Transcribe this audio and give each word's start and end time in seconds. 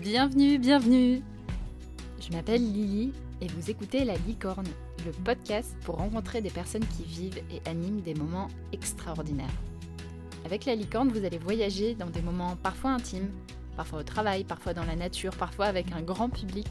Bienvenue, 0.00 0.58
bienvenue 0.60 1.24
Je 2.20 2.30
m'appelle 2.30 2.62
Lily 2.62 3.12
et 3.40 3.48
vous 3.48 3.68
écoutez 3.68 4.04
La 4.04 4.14
Licorne, 4.14 4.68
le 5.04 5.10
podcast 5.10 5.76
pour 5.84 5.96
rencontrer 5.96 6.40
des 6.40 6.50
personnes 6.50 6.86
qui 6.86 7.02
vivent 7.02 7.42
et 7.50 7.68
animent 7.68 8.00
des 8.02 8.14
moments 8.14 8.46
extraordinaires. 8.70 9.50
Avec 10.44 10.66
La 10.66 10.76
Licorne, 10.76 11.08
vous 11.08 11.24
allez 11.24 11.38
voyager 11.38 11.96
dans 11.96 12.10
des 12.10 12.22
moments 12.22 12.54
parfois 12.62 12.92
intimes, 12.92 13.28
parfois 13.76 13.98
au 13.98 14.02
travail, 14.04 14.44
parfois 14.44 14.72
dans 14.72 14.84
la 14.84 14.94
nature, 14.94 15.34
parfois 15.36 15.66
avec 15.66 15.90
un 15.90 16.02
grand 16.02 16.28
public, 16.28 16.68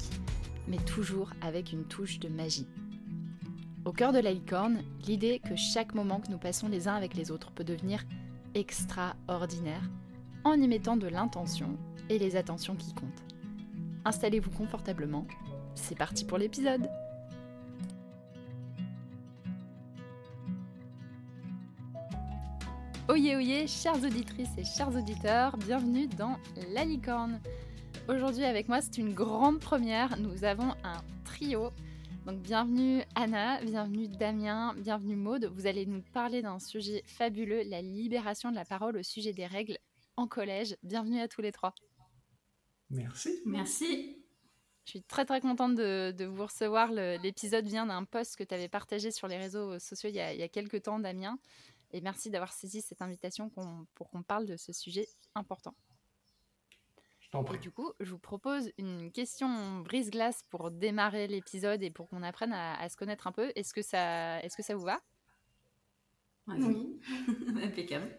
mais 0.70 0.78
toujours 0.78 1.32
avec 1.42 1.74
une 1.74 1.84
touche 1.84 2.20
de 2.20 2.30
magie. 2.30 2.68
Au 3.84 3.92
cœur 3.92 4.14
de 4.14 4.20
La 4.20 4.32
Licorne, 4.32 4.84
l'idée 5.06 5.40
que 5.40 5.58
chaque 5.58 5.94
moment 5.94 6.22
que 6.22 6.32
nous 6.32 6.40
passons 6.40 6.70
les 6.70 6.88
uns 6.88 6.96
avec 6.96 7.14
les 7.14 7.30
autres 7.30 7.52
peut 7.52 7.66
devenir 7.66 8.06
extraordinaire 8.54 9.84
en 10.46 10.54
y 10.54 10.68
mettant 10.70 10.96
de 10.96 11.08
l'intention 11.08 11.78
et 12.10 12.20
les 12.20 12.36
attentions 12.36 12.76
qui 12.76 12.94
comptent. 12.94 13.27
Installez-vous 14.08 14.52
confortablement, 14.52 15.28
c'est 15.76 15.98
parti 15.98 16.24
pour 16.24 16.38
l'épisode 16.38 16.90
Oyez 23.10 23.36
oyez, 23.36 23.68
chères 23.68 24.02
auditrices 24.02 24.58
et 24.58 24.64
chers 24.64 24.96
auditeurs, 24.96 25.58
bienvenue 25.58 26.08
dans 26.08 26.38
La 26.74 26.86
Licorne. 26.86 27.42
Aujourd'hui 28.08 28.46
avec 28.46 28.70
moi 28.70 28.80
c'est 28.80 28.98
une 28.98 29.14
grande 29.14 29.60
première, 29.60 30.18
nous 30.18 30.46
avons 30.46 30.72
un 30.86 31.02
trio. 31.26 31.72
Donc 32.26 32.40
bienvenue 32.40 33.04
Anna, 33.16 33.62
bienvenue 33.62 34.08
Damien, 34.08 34.74
bienvenue 34.78 35.18
Maude. 35.18 35.52
Vous 35.54 35.68
allez 35.68 35.86
nous 35.86 36.02
parler 36.14 36.42
d'un 36.42 36.60
sujet 36.60 37.04
fabuleux, 37.06 37.64
la 37.66 37.82
libération 37.82 38.52
de 38.52 38.56
la 38.56 38.64
parole 38.64 38.96
au 38.96 39.04
sujet 39.04 39.34
des 39.34 39.48
règles 39.48 39.78
en 40.16 40.28
collège. 40.28 40.78
Bienvenue 40.82 41.20
à 41.20 41.28
tous 41.28 41.42
les 41.42 41.52
trois. 41.52 41.76
Merci. 42.90 43.42
Merci. 43.46 44.24
Je 44.86 44.92
suis 44.92 45.04
très 45.04 45.26
très 45.26 45.42
contente 45.42 45.76
de, 45.76 46.26
vous 46.26 46.46
recevoir. 46.46 46.92
L'épisode 46.92 47.66
vient 47.66 47.86
d'un 47.86 48.06
post 48.06 48.38
que 48.38 48.44
tu 48.44 48.56
avais 48.56 48.70
partagé 48.70 49.12
sur 49.12 49.28
les 49.28 49.38
réseaux 49.38 49.80
sociaux 49.80 50.10
il 50.10 50.16
y 50.16 50.22
a, 50.22 50.48
quelques 50.48 50.84
temps, 50.84 51.00
Damien. 51.00 51.38
Et 51.92 52.02
merci 52.02 52.30
d'avoir 52.30 52.54
saisi 52.54 52.82
cette 52.82 53.02
invitation 53.02 53.50
pour 53.50 54.10
qu'on 54.10 54.24
parle 54.24 54.46
de 54.46 54.56
ce 54.56 54.72
sujet 54.72 55.08
important. 55.36 55.76
Je 57.20 57.30
t'en 57.30 57.44
prie. 57.44 57.58
Et 57.58 57.60
du 57.60 57.72
coup, 57.72 57.92
je 58.00 58.10
vous 58.10 58.20
propose 58.20 58.72
une 58.78 59.12
question 59.12 59.80
brise-glace 59.80 60.44
pour 60.50 60.72
démarrer 60.72 61.28
l'épisode 61.28 61.84
et 61.84 61.92
pour 61.92 62.08
qu'on 62.08 62.24
apprenne 62.24 62.54
à, 62.54 62.88
se 62.88 62.96
connaître 62.96 63.28
un 63.28 63.34
peu. 63.34 63.52
Est-ce 63.56 63.74
que, 63.74 63.82
ça, 63.82 64.42
est 64.42 64.48
-ce 64.48 64.56
que 64.56 64.64
ça 64.64 64.76
vous 64.76 64.86
va? 64.86 65.02
Oui, 66.48 67.02
impeccable. 67.62 68.18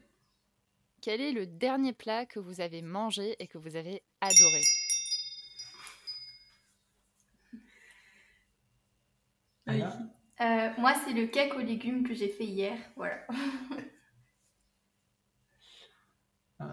Quel 1.01 1.23
est 1.23 1.33
le 1.33 1.47
dernier 1.47 1.95
plat 1.95 2.27
que 2.27 2.39
vous 2.39 2.61
avez 2.61 2.83
mangé 2.83 3.37
et 3.39 3.47
que 3.47 3.57
vous 3.57 3.77
avez 3.77 4.03
adoré 4.21 4.61
euh, 10.41 10.71
Moi, 10.79 10.95
c'est 11.05 11.13
le 11.13 11.27
cake 11.27 11.55
aux 11.55 11.61
légumes 11.61 12.07
que 12.07 12.15
j'ai 12.15 12.29
fait 12.29 12.45
hier. 12.45 12.77
Voilà. 12.97 13.19
Euh, 16.61 16.65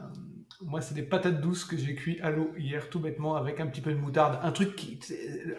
moi, 0.62 0.82
c'est 0.82 0.96
des 0.96 1.04
patates 1.04 1.42
douces 1.42 1.64
que 1.64 1.78
j'ai 1.78 1.94
cuit 1.94 2.20
à 2.22 2.32
l'eau 2.32 2.52
hier, 2.58 2.90
tout 2.90 3.00
bêtement, 3.00 3.36
avec 3.36 3.60
un 3.60 3.68
petit 3.68 3.82
peu 3.82 3.92
de 3.92 4.00
moutarde. 4.00 4.40
Un 4.42 4.52
truc 4.52 4.76
qui. 4.76 5.00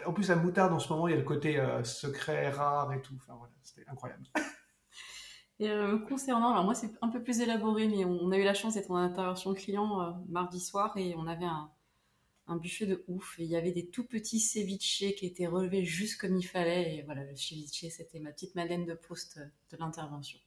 En 0.04 0.12
plus, 0.12 0.28
la 0.28 0.34
moutarde, 0.34 0.72
en 0.72 0.80
ce 0.80 0.92
moment, 0.92 1.06
il 1.06 1.12
y 1.12 1.14
a 1.14 1.16
le 1.16 1.22
côté 1.22 1.60
euh, 1.60 1.84
secret, 1.84 2.50
rare 2.50 2.92
et 2.92 3.00
tout. 3.00 3.14
Enfin, 3.18 3.34
voilà, 3.38 3.52
c'était 3.62 3.88
incroyable. 3.88 4.24
Et 5.58 5.70
euh, 5.70 5.98
concernant, 5.98 6.52
alors 6.52 6.64
moi 6.64 6.74
c'est 6.74 6.90
un 7.00 7.08
peu 7.08 7.22
plus 7.22 7.40
élaboré, 7.40 7.88
mais 7.88 8.04
on, 8.04 8.30
a 8.30 8.36
eu 8.36 8.44
la 8.44 8.52
chance 8.52 8.74
d'être 8.74 8.90
en 8.90 8.96
intervention 8.96 9.54
client 9.54 10.02
euh, 10.02 10.10
mardi 10.28 10.60
soir 10.60 10.94
et 10.98 11.14
on 11.16 11.26
avait 11.26 11.46
un, 11.46 11.70
un, 12.46 12.56
buffet 12.56 12.86
de 12.86 13.04
ouf. 13.08 13.38
Et 13.38 13.44
il 13.44 13.50
y 13.50 13.56
avait 13.56 13.72
des 13.72 13.88
tout 13.88 14.04
petits 14.04 14.40
ceviches 14.40 15.14
qui 15.16 15.26
étaient 15.26 15.46
relevés 15.46 15.84
juste 15.84 16.20
comme 16.20 16.36
il 16.36 16.46
fallait. 16.46 16.96
Et 16.96 17.02
voilà, 17.02 17.24
le 17.24 17.36
ceviche, 17.36 17.84
c'était 17.90 18.20
ma 18.20 18.32
petite 18.32 18.54
Madeleine 18.54 18.86
de 18.86 18.94
Proust 18.94 19.38
euh, 19.38 19.46
de 19.70 19.76
l'intervention. 19.78 20.38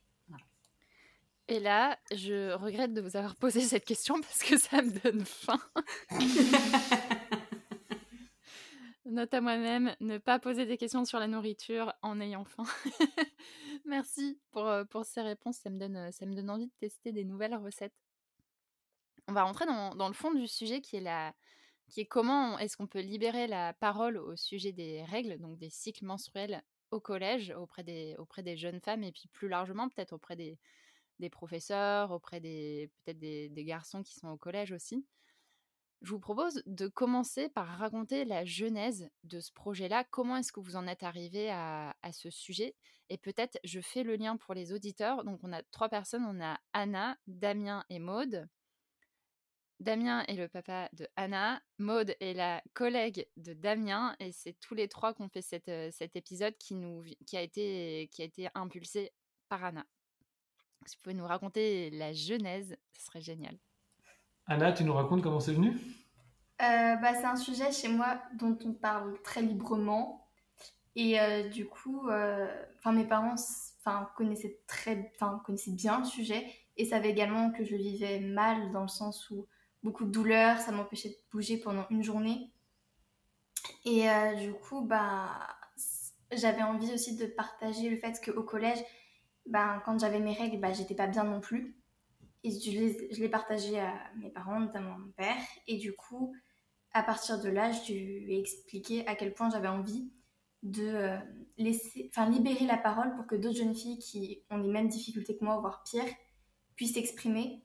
Et 1.50 1.60
là, 1.60 1.98
je 2.12 2.54
regrette 2.54 2.94
de 2.94 3.02
vous 3.02 3.18
avoir 3.18 3.36
posé 3.36 3.62
cette 3.62 3.84
question 3.84 4.22
parce 4.22 4.44
que 4.44 4.56
ça 4.58 4.84
me 4.84 4.92
donne 5.00 5.26
faim. 5.26 5.60
Note 9.06 9.34
à 9.34 9.42
moi-même, 9.42 9.96
ne 10.00 10.20
pas 10.20 10.38
poser 10.38 10.68
des 10.68 10.78
questions 10.78 11.04
sur 11.06 11.18
la 11.18 11.26
nourriture 11.26 11.92
en 12.04 12.22
ayant 12.22 12.46
faim. 12.46 12.66
Merci 13.86 14.40
pour, 14.52 14.68
euh, 14.68 14.84
pour 14.84 15.06
ces 15.06 15.22
réponses, 15.22 15.58
ça 15.58 15.72
me, 15.72 15.80
donne, 15.80 15.96
euh, 15.98 16.12
ça 16.12 16.28
me 16.28 16.36
donne 16.36 16.52
envie 16.52 16.68
de 16.68 16.74
tester 16.78 17.12
des 17.12 17.24
nouvelles 17.24 17.56
recettes. 17.56 17.96
On 19.28 19.34
va 19.34 19.42
rentrer 19.42 19.66
dans, 19.66 19.96
dans 19.96 20.08
le 20.08 20.14
fond 20.14 20.32
du 20.32 20.48
sujet 20.48 20.82
qui 20.82 20.98
est, 20.98 21.02
la, 21.02 21.34
qui 21.90 22.02
est 22.02 22.06
comment 22.06 22.58
est-ce 22.60 22.78
qu'on 22.78 22.88
peut 22.88 23.02
libérer 23.02 23.48
la 23.48 23.74
parole 23.74 24.18
au 24.18 24.36
sujet 24.36 24.72
des 24.72 25.04
règles, 25.04 25.38
donc 25.40 25.58
des 25.58 25.70
cycles 25.70 26.06
menstruels 26.06 26.64
au 26.92 27.00
collège, 27.00 27.54
auprès 27.58 27.84
des, 27.84 28.58
jeunes 28.58 28.82
femmes 28.82 29.04
et 29.04 29.12
puis 29.12 29.28
plus 29.32 29.48
largement 29.48 29.90
peut-être 29.90 30.14
auprès 30.14 30.36
des, 30.36 30.58
des 31.20 31.30
professeurs, 31.30 32.12
auprès 32.12 32.40
des 32.40 32.90
garçons 33.58 34.04
qui 34.04 34.16
sont 34.16 34.30
au 34.30 34.38
collège 34.38 34.72
aussi. 34.72 35.06
Je 36.02 36.12
vous 36.12 36.20
propose 36.20 36.64
de 36.66 36.88
commencer 36.88 37.50
par 37.50 37.68
raconter 37.68 38.24
la 38.24 38.46
genèse 38.46 39.10
de 39.26 39.42
ce 39.42 39.52
projet-là. 39.52 40.06
Comment 40.06 40.38
est-ce 40.38 40.54
que 40.54 40.62
vous 40.62 40.78
en 40.78 40.88
êtes 40.88 41.04
arrivé 41.04 41.50
à, 41.52 41.94
ce 42.14 42.30
sujet? 42.30 42.74
Et 43.10 43.18
peut-être, 43.18 43.60
je 43.66 43.82
fais 43.82 44.04
le 44.04 44.16
lien 44.16 44.38
pour 44.38 44.54
les 44.54 44.72
auditeurs. 44.72 45.26
Donc, 45.26 45.42
on 45.44 45.52
a 45.52 45.62
trois 45.62 45.90
personnes. 45.90 46.24
On 46.24 46.42
a 46.42 46.58
Anna, 46.72 47.18
Damien 47.28 47.84
et 47.90 48.00
Maude. 48.00 48.48
Damien 49.80 50.24
est 50.28 50.36
le 50.36 50.48
papa 50.48 50.90
de 50.94 51.08
Anna. 51.16 51.62
Maude 51.78 52.16
est 52.20 52.34
la 52.34 52.62
collègue 52.74 53.28
de 53.38 53.54
Damien. 53.54 54.16
Et 54.20 54.32
c'est 54.32 54.54
tous 54.60 54.76
les 54.76 54.88
trois 54.88 55.14
qu'on 55.14 55.30
fait 55.30 55.46
euh, 55.70 55.90
cet 55.92 56.16
épisode 56.16 56.58
qui, 56.58 56.76
nous, 56.76 57.04
qui, 57.26 57.38
a 57.38 57.42
été, 57.42 58.10
qui 58.12 58.22
a 58.22 58.26
été 58.26 58.50
impulsé 58.56 59.12
par 59.48 59.64
Anna. 59.64 59.86
Si 60.86 60.96
vous 60.96 61.04
pouvez 61.04 61.16
nous 61.16 61.28
raconter 61.28 61.90
la 61.92 62.14
genèse, 62.14 62.76
ce 62.94 63.06
serait 63.06 63.22
génial. 63.22 63.58
Anna, 64.48 64.72
tu 64.72 64.84
nous 64.84 64.94
racontes 64.94 65.22
comment 65.22 65.40
c'est 65.40 65.54
venu? 65.54 65.70
Euh, 66.62 66.96
bah, 66.96 67.14
C'est 67.14 67.26
un 67.26 67.36
sujet 67.36 67.72
chez 67.72 67.88
moi 67.88 68.22
dont 68.34 68.58
on 68.66 68.74
parle 68.74 69.22
très 69.22 69.42
librement. 69.42 70.28
Et 70.96 71.20
euh, 71.20 71.48
du 71.48 71.66
coup, 71.66 72.10
euh, 72.10 72.48
mes 72.92 73.06
parents 73.06 73.36
connaissaient, 74.18 74.60
très, 74.68 75.14
connaissaient 75.46 75.72
bien 75.72 76.00
le 76.00 76.06
sujet 76.06 76.46
et 76.78 76.86
savaient 76.86 77.12
également 77.12 77.52
que 77.52 77.64
je 77.64 77.76
vivais 77.76 78.20
mal 78.20 78.72
dans 78.72 78.82
le 78.82 78.88
sens 78.88 79.30
où 79.30 79.48
beaucoup 79.84 80.06
de 80.06 80.12
douleurs, 80.12 80.60
ça 80.60 80.72
m'empêchait 80.72 81.10
de 81.10 81.18
bouger 81.32 81.58
pendant 81.58 81.86
une 81.90 82.04
journée. 82.04 82.52
Et 83.86 84.08
du 84.40 84.54
coup, 84.54 84.82
bah, 84.82 85.48
j'avais 86.32 86.64
envie 86.64 86.94
aussi 86.94 87.16
de 87.16 87.26
partager 87.26 87.90
le 87.90 87.98
fait 87.98 88.20
qu'au 88.24 88.44
collège, 88.44 88.80
ben, 89.46 89.82
quand 89.86 90.00
j'avais 90.00 90.20
mes 90.20 90.34
règles, 90.34 90.60
bah, 90.60 90.74
j'étais 90.74 90.96
pas 90.96 91.08
bien 91.08 91.24
non 91.24 91.40
plus. 91.40 91.76
Et 92.44 92.52
je 92.52 93.20
l'ai 93.20 93.30
partagé 93.30 93.80
à 93.80 93.94
mes 94.18 94.30
parents, 94.30 94.60
notamment 94.60 94.96
à 94.96 94.98
mon 94.98 95.12
père. 95.12 95.38
Et 95.68 95.78
du 95.78 95.94
coup, 95.94 96.34
à 96.94 97.04
partir 97.04 97.42
de 97.42 97.50
là, 97.50 97.72
je 97.72 97.94
lui 97.94 98.34
ai 98.34 98.40
expliqué 98.40 99.06
à 99.08 99.16
quel 99.16 99.34
point 99.34 99.50
j'avais 99.50 99.68
envie 99.68 100.12
de 100.64 100.84
euh, 100.86 101.18
laisser, 101.58 102.10
enfin, 102.10 102.30
libérer 102.30 102.66
la 102.66 102.78
parole 102.78 103.16
pour 103.16 103.26
que 103.28 103.36
d'autres 103.36 103.58
jeunes 103.58 103.76
filles 103.76 104.00
qui 104.00 104.44
ont 104.50 104.58
les 104.58 104.70
mêmes 104.70 104.88
difficultés 104.88 105.38
que 105.38 105.44
moi, 105.44 105.60
voire 105.60 105.84
pire, 105.84 106.06
puissent 106.76 106.94
s'exprimer. 106.94 107.64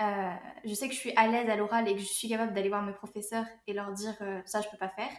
Euh, 0.00 0.34
je 0.64 0.74
sais 0.74 0.88
que 0.88 0.94
je 0.94 0.98
suis 0.98 1.12
à 1.16 1.26
l'aise 1.26 1.48
à 1.48 1.56
l'oral 1.56 1.88
et 1.88 1.94
que 1.94 2.00
je 2.00 2.04
suis 2.04 2.28
capable 2.28 2.52
d'aller 2.52 2.68
voir 2.68 2.82
mes 2.82 2.92
professeurs 2.92 3.46
et 3.66 3.72
leur 3.72 3.92
dire 3.92 4.14
euh, 4.20 4.40
ça, 4.44 4.60
je 4.60 4.68
peux 4.68 4.76
pas 4.76 4.90
faire. 4.90 5.10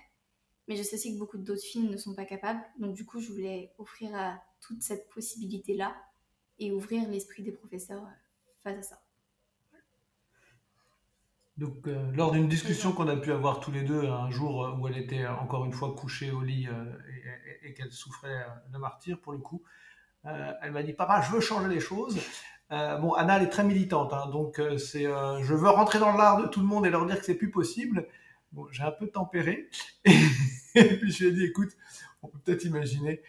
Mais 0.67 0.75
je 0.75 0.83
sais 0.83 0.95
aussi 0.95 1.13
que 1.13 1.19
beaucoup 1.19 1.37
d'autres 1.37 1.63
filles 1.63 1.89
ne 1.89 1.97
sont 1.97 2.13
pas 2.13 2.25
capables. 2.25 2.61
Donc, 2.77 2.93
du 2.93 3.05
coup, 3.05 3.19
je 3.19 3.31
voulais 3.31 3.73
offrir 3.77 4.13
à 4.15 4.41
toute 4.59 4.83
cette 4.83 5.09
possibilité-là 5.09 5.95
et 6.59 6.71
ouvrir 6.71 7.07
l'esprit 7.09 7.43
des 7.43 7.51
professeurs 7.51 8.05
face 8.63 8.77
à 8.77 8.83
ça. 8.83 9.01
Donc, 11.57 11.87
euh, 11.87 12.11
lors 12.13 12.31
d'une 12.31 12.47
discussion 12.47 12.91
qu'on 12.91 13.07
a 13.07 13.17
pu 13.17 13.31
avoir 13.31 13.59
tous 13.59 13.71
les 13.71 13.81
deux 13.81 14.05
un 14.05 14.29
jour 14.29 14.63
euh, 14.63 14.71
où 14.73 14.87
elle 14.87 14.97
était 14.97 15.23
euh, 15.23 15.35
encore 15.35 15.65
une 15.65 15.73
fois 15.73 15.95
couchée 15.95 16.29
au 16.29 16.41
lit 16.41 16.67
et, 17.63 17.73
qu'elle 17.73 17.91
souffrait 17.91 18.45
de 18.71 18.77
martyr 18.77 19.19
pour 19.19 19.33
le 19.33 19.39
coup, 19.39 19.61
elle 20.23 20.71
m'a 20.71 20.83
dit 20.83 20.93
Papa, 20.93 21.21
je 21.21 21.31
veux 21.31 21.41
changer 21.41 21.67
les 21.67 21.79
choses. 21.79 22.19
Bon, 22.69 23.13
Anna, 23.13 23.37
elle 23.37 23.43
est 23.43 23.49
très 23.49 23.63
militante, 23.63 24.13
hein, 24.13 24.29
donc 24.31 24.61
c'est 24.77 25.03
je 25.03 25.53
veux 25.53 25.69
rentrer 25.69 25.99
dans 25.99 26.15
l'art 26.15 26.41
de 26.41 26.47
tout 26.47 26.59
le 26.59 26.65
monde 26.65 26.85
et 26.85 26.89
leur 26.89 27.05
dire 27.05 27.19
que 27.19 27.25
c'est 27.25 27.35
plus 27.35 27.51
possible. 27.51 28.07
Bon, 28.51 28.67
j'ai 28.71 28.83
un 28.83 28.91
peu 28.91 29.07
tempéré. 29.07 29.69
Et, 30.75 30.97
puis 30.97 31.11
je 31.11 31.25
lui 31.25 31.31
ai 31.31 31.33
dit 31.33 31.43
Écoute, 31.43 31.71
on 32.21 32.27
peut 32.27 32.39
peut-être 32.39 32.65
imaginer 32.65 33.21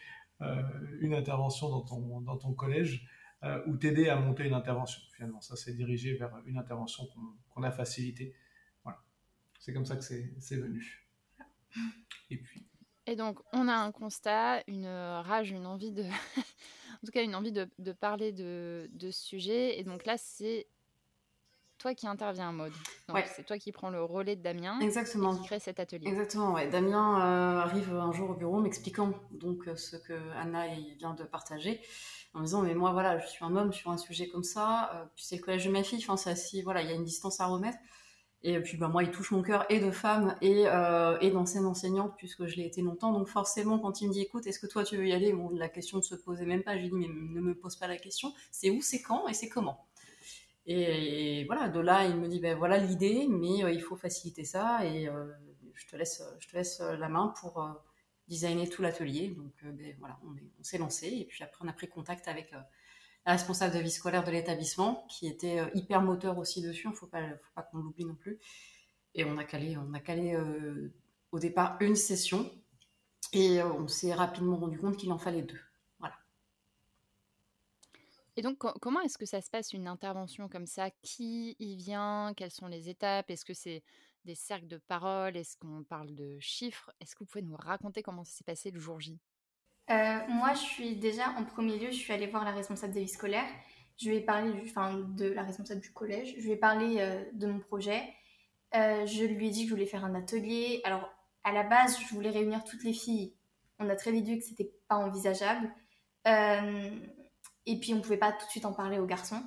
une 1.01 1.15
intervention 1.15 1.69
dans 1.69 1.81
ton, 1.83 2.21
dans 2.21 2.37
ton 2.37 2.53
collège 2.53 3.07
euh, 3.45 3.63
ou 3.67 3.77
t'aider 3.77 4.09
à 4.09 4.17
monter 4.17 4.47
une 4.47 4.55
intervention. 4.55 5.01
Finalement, 5.15 5.41
ça 5.41 5.55
s'est 5.55 5.73
dirigé 5.73 6.15
vers 6.15 6.33
une 6.47 6.59
intervention 6.59 7.09
qu'on 7.51 7.63
a 7.63 7.71
facilitée. 7.71 8.35
Voilà. 8.83 8.99
C'est 9.61 9.73
comme 9.73 9.87
ça 9.87 9.97
que 9.97 10.03
c'est 10.03 10.57
venu. 10.57 11.07
Et 12.31 12.39
puis. 12.39 12.67
Et 13.07 13.15
donc, 13.15 13.39
on 13.53 13.69
a 13.69 13.75
un 13.75 13.93
constat, 13.93 14.63
une 14.67 14.89
rage, 14.89 15.53
une 15.53 15.67
envie 15.67 15.93
de. 15.93 16.05
en 17.03 17.07
tout 17.07 17.13
cas, 17.13 17.23
une 17.23 17.35
envie 17.35 17.53
de, 17.53 17.69
de 17.79 17.93
parler 17.93 18.33
de, 18.33 18.89
de, 18.93 19.11
ce 19.11 19.25
sujet. 19.25 19.79
Et 19.79 19.85
donc 19.85 20.05
là, 20.05 20.17
c'est 20.19 20.67
toi 21.79 21.95
qui 21.95 22.07
interviens, 22.07 22.51
Maude. 22.53 22.73
Ouais. 23.09 23.25
C'est 23.37 23.45
toi 23.45 23.57
qui 23.57 23.71
prends 23.71 23.91
le 23.91 24.03
relais 24.03 24.35
de 24.35 24.43
Damien 24.43 24.81
Exactement. 24.81 25.35
et 25.35 25.39
qui 25.39 25.45
crée 25.45 25.61
cet 25.61 25.79
atelier. 25.79 26.09
Exactement, 26.09 26.53
ouais. 26.55 26.69
Damien 26.69 27.21
euh, 27.21 27.61
arrive 27.61 27.95
un 27.95 28.13
jour 28.13 28.31
au 28.31 28.35
bureau 28.35 28.61
m'expliquant 28.61 29.13
donc 29.31 29.69
euh, 29.69 29.77
ce 29.77 29.97
que 29.97 30.15
Anna 30.37 30.67
vient 30.99 31.15
de 31.15 31.23
partager, 31.23 31.81
en 32.35 32.41
me 32.41 32.45
disant 32.45 32.63
mais 32.63 32.75
moi 32.75 32.93
voilà, 32.93 33.19
je 33.19 33.29
suis 33.29 33.45
un 33.45 33.55
homme 33.55 33.73
sur 33.73 33.93
un 33.93 33.97
sujet 33.97 34.29
comme 34.29 34.43
ça, 34.43 34.91
euh, 34.95 35.05
puis 35.15 35.25
c'est 35.25 35.37
le 35.37 35.43
collège 35.43 35.67
de 35.67 35.71
ma 35.71 35.85
fille, 35.85 36.01
enfin 36.03 36.17
c'est 36.17 36.31
assis, 36.31 36.63
voilà, 36.63 36.83
il 36.83 36.89
y 36.89 36.93
a 36.93 36.97
une 36.97 37.05
distance 37.05 37.41
à 37.41 37.47
remettre. 37.47 37.79
Et 38.45 38.61
puis 38.61 38.77
bah, 38.77 38.89
moi, 38.89 39.03
il 39.03 39.11
touche 39.11 39.33
mon 39.33 39.43
cœur 39.43 39.67
et 39.69 39.81
de 39.81 39.91
femme 39.91 40.37
et, 40.43 40.65
euh, 40.67 41.19
et 41.21 41.31
d'ancienne 41.31 41.67
enseignante, 41.67 42.15
puisque 42.17 42.47
je 42.47 42.57
l'ai 42.57 42.67
été 42.67 42.83
longtemps. 42.83 43.13
Donc 43.13 43.27
forcément, 43.29 43.79
quand 43.81 44.01
il 44.01 44.09
me 44.09 44.13
dit 44.13 44.21
écoute, 44.23 44.47
est-ce 44.47 44.61
que 44.61 44.67
toi 44.69 44.85
tu 44.85 44.97
veux 44.97 45.07
y 45.09 45.13
aller? 45.13 45.33
Bon, 45.33 45.51
La 45.51 45.69
question 45.69 45.99
ne 45.99 46.03
se 46.03 46.15
posait 46.15 46.47
même 46.47 46.63
pas. 46.63 46.77
Je 46.77 46.83
lui 46.83 46.89
dis 46.91 46.95
mais 46.97 47.09
ne 47.09 47.41
me 47.41 47.55
pose 47.55 47.77
pas 47.77 47.89
la 47.89 47.97
question. 47.97 48.33
C'est 48.53 48.71
où, 48.71 48.81
c'est 48.81 49.03
quand 49.03 49.27
et 49.29 49.35
c'est 49.35 49.49
comment? 49.49 49.87
Et, 50.67 51.45
voilà, 51.47 51.69
de 51.69 51.81
là, 51.81 52.05
il 52.07 52.17
me 52.17 52.29
dit 52.29 52.41
ben 52.41 52.57
voilà 52.57 52.79
l'idée, 52.79 53.27
mais 53.29 53.65
euh, 53.65 53.71
il 53.73 53.81
faut 53.83 53.97
faciliter 53.97 54.45
ça 54.45 54.85
et 54.85 55.09
euh, 55.09 55.27
je 55.75 55.87
te 55.87 55.97
laisse, 55.97 56.23
je 56.41 56.49
te 56.49 56.57
laisse 56.57 56.81
euh, 56.81 56.97
la 56.97 57.09
main 57.09 57.33
pour 57.41 57.65
designer 58.29 58.69
tout 58.69 58.83
l'atelier. 58.83 59.29
Donc 59.37 59.53
ben, 59.65 59.97
voilà, 59.99 60.19
on 60.27 60.37
est- 60.37 60.51
on 60.61 60.63
s'est 60.65 60.79
lancé 60.79 61.09
et 61.09 61.25
puis 61.27 61.43
après 61.45 61.65
on 61.65 61.69
a 61.69 61.73
pris 61.73 61.89
contact 61.89 62.29
avec 62.29 62.53
responsable 63.33 63.75
de 63.75 63.81
vie 63.81 63.91
scolaire 63.91 64.25
de 64.25 64.31
l'établissement, 64.31 65.07
qui 65.09 65.27
était 65.27 65.61
euh, 65.61 65.71
hyper 65.75 66.03
moteur 66.03 66.39
aussi 66.39 66.63
dessus, 66.63 66.87
il 66.87 66.91
ne 66.91 66.95
faut 66.97 67.07
pas, 67.07 67.23
qu'on 67.71 67.79
l'oublie 67.79 68.05
non 68.05 68.15
plus. 68.15 68.39
Et 69.15 69.25
on 69.25 69.39
a 69.39 69.45
calé, 69.45 69.77
on 69.77 69.93
a 69.95 70.01
calé 70.01 70.35
euh, 70.35 70.93
au 71.33 71.39
départ 71.39 71.77
une 71.81 71.97
session, 71.97 72.51
et 73.33 73.61
euh, 73.61 73.73
on 73.73 73.89
s'est 73.89 74.15
rapidement 74.15 74.57
rendu 74.57 74.79
compte 74.79 74.97
qu'il 74.97 75.13
en 75.13 75.19
fallait 75.19 75.43
deux. 75.43 75.61
Et 78.37 78.43
donc, 78.43 78.59
co- 78.59 78.73
comment 78.81 79.01
est-ce 79.01 79.19
que 79.19 79.27
ça 79.27 79.41
se 79.41 79.51
passe 79.51 79.73
une 79.73 79.89
intervention 79.89 80.49
comme 80.49 80.67
ça? 80.67 80.91
Qui 81.03 81.57
y 81.59 81.77
vient? 81.77 82.33
Quelles 82.37 82.53
sont 82.53 82.69
les 82.69 82.89
étapes? 82.89 83.31
Est-ce 83.31 83.45
que 83.45 83.55
c'est 83.55 83.83
des 84.25 84.37
cercles 84.37 84.69
de 84.69 84.79
parole? 84.79 85.37
Est-ce 85.37 85.57
qu'on 85.57 85.83
parle 85.83 86.15
de 86.15 86.39
chiffres? 86.39 86.93
Est-ce 87.01 87.17
que 87.17 87.25
vous 87.25 87.27
pouvez 87.27 87.43
nous 87.43 87.57
raconter 87.57 88.03
comment 88.03 88.25
ça 88.25 88.31
s'est 88.33 88.45
passé 88.45 88.71
le 88.71 88.79
jour 88.79 89.01
J? 89.01 89.19
Euh, 89.91 90.19
moi, 90.29 90.53
je 90.53 90.61
suis 90.61 90.97
déjà 90.97 91.31
en 91.39 91.45
premier 91.45 91.79
lieu, 91.79 91.91
je 91.91 91.97
suis 91.97 92.13
allée 92.13 92.27
voir 92.27 92.45
la 92.45 92.53
responsable 92.53 92.93
des 92.93 93.01
vies 93.01 93.09
scolaires. 93.09 93.49
Je 93.97 94.11
lui 94.11 94.17
ai 94.17 94.21
parlé 94.21 94.53
enfin, 94.65 94.95
de 94.95 95.27
la 95.27 95.43
responsable 95.43 95.81
du 95.81 95.93
collège. 95.93 96.35
Je 96.39 96.45
lui 96.45 96.53
ai 96.53 96.61
euh, 96.63 97.25
de 97.33 97.47
mon 97.47 97.59
projet. 97.59 98.03
Euh, 98.75 99.07
je 99.07 99.25
lui 99.25 99.49
ai 99.49 99.51
dit 99.51 99.63
que 99.63 99.71
je 99.71 99.75
voulais 99.75 99.87
faire 99.87 100.05
un 100.05 100.15
atelier. 100.15 100.81
Alors, 100.85 101.11
à 101.43 101.53
la 101.53 101.63
base, 101.63 101.99
je 101.99 102.15
voulais 102.15 102.31
réunir 102.31 102.65
toutes 102.65 102.85
les 102.85 102.93
filles. 102.93 103.35
On 103.79 103.89
a 103.89 103.97
très 103.97 104.13
vite 104.13 104.27
vu 104.27 104.39
que 104.39 104.45
c'était 104.45 104.71
pas 104.89 104.97
envisageable. 104.97 105.73
Et 107.67 107.81
puis, 107.81 107.95
on 107.95 108.01
pouvait 108.01 108.19
pas 108.19 108.33
tout 108.33 108.45
de 108.45 108.51
suite 108.51 108.67
en 108.67 108.73
parler 108.73 108.99
aux 108.99 109.07
garçons. 109.07 109.43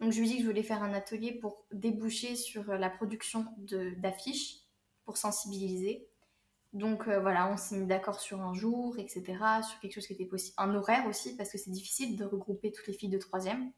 Donc, 0.00 0.12
je 0.12 0.20
lui 0.20 0.26
ai 0.26 0.30
dit 0.30 0.36
que 0.36 0.42
je 0.42 0.48
voulais 0.48 0.62
faire 0.62 0.82
un 0.82 0.92
atelier 0.92 1.32
pour 1.32 1.64
déboucher 1.72 2.36
sur 2.36 2.64
la 2.74 2.90
production 2.90 3.46
d'affiches, 3.96 4.58
pour 5.04 5.16
sensibiliser. 5.16 6.06
Donc 6.76 7.08
euh, 7.08 7.20
voilà, 7.20 7.50
on 7.50 7.56
s'est 7.56 7.74
mis 7.74 7.86
d'accord 7.86 8.20
sur 8.20 8.42
un 8.42 8.52
jour, 8.52 8.98
etc., 8.98 9.24
sur 9.66 9.80
quelque 9.80 9.94
chose 9.94 10.06
qui 10.06 10.12
était 10.12 10.26
possible, 10.26 10.54
un 10.58 10.74
horaire 10.74 11.06
aussi, 11.06 11.34
parce 11.34 11.50
que 11.50 11.56
c'est 11.56 11.70
difficile 11.70 12.18
de 12.18 12.24
regrouper 12.26 12.70
toutes 12.70 12.86
les 12.86 12.92
filles 12.92 13.08
de 13.08 13.16
troisième. 13.16 13.72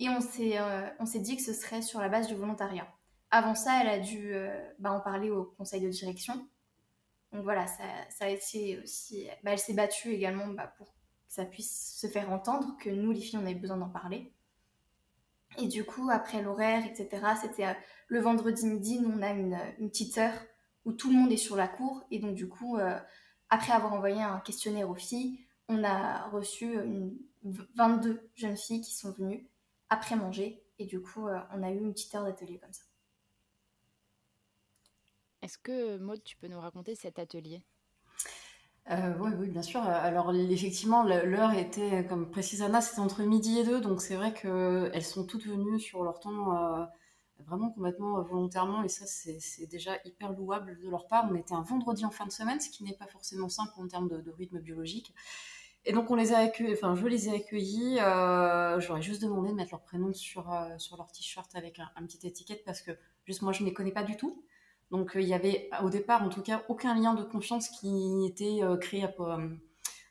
Et 0.00 0.08
on 0.08 0.20
s'est 0.20 0.58
euh, 0.58 1.20
dit 1.20 1.36
que 1.36 1.42
ce 1.42 1.52
serait 1.52 1.82
sur 1.82 2.00
la 2.00 2.08
base 2.08 2.26
du 2.26 2.34
volontariat. 2.34 2.92
Avant 3.30 3.54
ça, 3.54 3.80
elle 3.80 3.88
a 3.88 4.00
dû 4.00 4.34
euh, 4.34 4.60
bah, 4.80 4.90
en 4.90 5.00
parler 5.00 5.30
au 5.30 5.44
conseil 5.44 5.80
de 5.80 5.88
direction. 5.88 6.34
Donc 7.30 7.44
voilà, 7.44 7.68
ça, 7.68 7.84
ça 8.10 8.24
a 8.24 8.28
été 8.28 8.80
aussi... 8.82 9.28
bah, 9.44 9.52
elle 9.52 9.60
s'est 9.60 9.74
battue 9.74 10.10
également 10.10 10.48
bah, 10.48 10.74
pour 10.78 10.88
que 10.88 10.98
ça 11.28 11.44
puisse 11.44 11.96
se 11.96 12.08
faire 12.08 12.32
entendre, 12.32 12.76
que 12.80 12.90
nous, 12.90 13.12
les 13.12 13.20
filles, 13.20 13.38
on 13.38 13.46
avait 13.46 13.54
besoin 13.54 13.76
d'en 13.76 13.88
parler. 13.88 14.32
Et 15.58 15.68
du 15.68 15.84
coup, 15.84 16.10
après 16.10 16.42
l'horaire, 16.42 16.84
etc., 16.84 17.24
c'était 17.40 17.76
le 18.08 18.18
vendredi 18.18 18.66
midi, 18.66 18.98
nous, 18.98 19.16
on 19.16 19.22
a 19.22 19.30
une, 19.30 19.56
une 19.78 19.90
petite 19.90 20.18
heure 20.18 20.34
où 20.86 20.92
tout 20.92 21.10
le 21.10 21.16
monde 21.16 21.32
est 21.32 21.36
sur 21.36 21.56
la 21.56 21.68
cour. 21.68 22.04
Et 22.10 22.18
donc, 22.18 22.34
du 22.34 22.48
coup, 22.48 22.78
euh, 22.78 22.98
après 23.50 23.72
avoir 23.72 23.92
envoyé 23.92 24.22
un 24.22 24.40
questionnaire 24.40 24.88
aux 24.88 24.94
filles, 24.94 25.40
on 25.68 25.84
a 25.84 26.28
reçu 26.30 26.72
une, 26.72 27.18
22 27.74 28.30
jeunes 28.34 28.56
filles 28.56 28.80
qui 28.80 28.94
sont 28.94 29.12
venues 29.12 29.46
après 29.90 30.16
manger. 30.16 30.62
Et 30.78 30.86
du 30.86 31.02
coup, 31.02 31.28
euh, 31.28 31.38
on 31.52 31.62
a 31.62 31.70
eu 31.70 31.78
une 31.78 31.92
petite 31.92 32.14
heure 32.14 32.24
d'atelier 32.24 32.58
comme 32.58 32.72
ça. 32.72 32.84
Est-ce 35.42 35.58
que, 35.58 35.98
Maud, 35.98 36.22
tu 36.24 36.36
peux 36.36 36.48
nous 36.48 36.60
raconter 36.60 36.94
cet 36.94 37.18
atelier? 37.18 37.62
Euh, 38.90 39.14
oui, 39.18 39.32
oui, 39.38 39.48
bien 39.48 39.62
sûr. 39.62 39.82
Alors, 39.82 40.32
effectivement, 40.34 41.02
l'heure 41.02 41.52
était, 41.52 42.06
comme 42.06 42.30
précise 42.30 42.62
Anna, 42.62 42.80
c'était 42.80 43.00
entre 43.00 43.22
midi 43.22 43.58
et 43.58 43.64
deux, 43.64 43.80
donc 43.80 44.00
c'est 44.00 44.14
vrai 44.14 44.32
qu'elles 44.32 45.04
sont 45.04 45.26
toutes 45.26 45.46
venues 45.46 45.80
sur 45.80 46.04
leur 46.04 46.20
temps 46.20 46.56
euh, 46.56 46.84
vraiment 47.44 47.70
complètement 47.70 48.18
euh, 48.18 48.22
volontairement, 48.22 48.82
et 48.82 48.88
ça, 48.88 49.06
c'est 49.06 49.66
déjà 49.66 49.98
hyper 50.04 50.32
louable 50.32 50.78
de 50.82 50.88
leur 50.88 51.06
part. 51.06 51.28
On 51.30 51.34
était 51.34 51.54
un 51.54 51.62
vendredi 51.62 52.04
en 52.04 52.10
fin 52.10 52.26
de 52.26 52.32
semaine, 52.32 52.60
ce 52.60 52.70
qui 52.70 52.84
n'est 52.84 52.96
pas 52.96 53.06
forcément 53.06 53.48
simple 53.48 53.72
en 53.76 53.86
termes 53.88 54.08
de, 54.08 54.30
rythme 54.30 54.58
biologique. 54.58 55.14
Et 55.84 55.92
donc, 55.92 56.10
on 56.10 56.16
les 56.16 56.32
a 56.32 56.38
accueillis, 56.38 56.72
enfin, 56.72 56.94
je 56.96 57.06
les 57.06 57.28
ai 57.28 57.36
accueillis. 57.36 58.00
Euh, 58.00 58.80
J'aurais 58.80 59.02
juste 59.02 59.22
demandé 59.22 59.50
de 59.50 59.54
mettre 59.54 59.70
leur 59.70 59.82
prénom 59.82 60.12
sur, 60.12 60.52
euh, 60.52 60.76
sur 60.78 60.96
leur 60.96 61.12
t-shirt 61.12 61.54
avec 61.54 61.78
un, 61.78 61.88
un 61.94 62.04
petit 62.06 62.26
étiquette 62.26 62.64
parce 62.64 62.82
que, 62.82 62.90
juste 63.24 63.42
moi, 63.42 63.52
je 63.52 63.62
ne 63.62 63.68
les 63.68 63.72
connais 63.72 63.92
pas 63.92 64.02
du 64.02 64.16
tout. 64.16 64.42
Donc, 64.90 65.16
euh, 65.16 65.20
il 65.20 65.28
y 65.28 65.34
avait 65.34 65.68
au 65.82 65.90
départ, 65.90 66.22
en 66.22 66.28
tout 66.28 66.42
cas, 66.42 66.64
aucun 66.68 66.94
lien 66.94 67.14
de 67.14 67.22
confiance 67.22 67.68
qui 67.68 68.26
était 68.26 68.62
euh, 68.62 68.76
créé 68.76 69.04
à, 69.04 69.12
euh, 69.20 69.48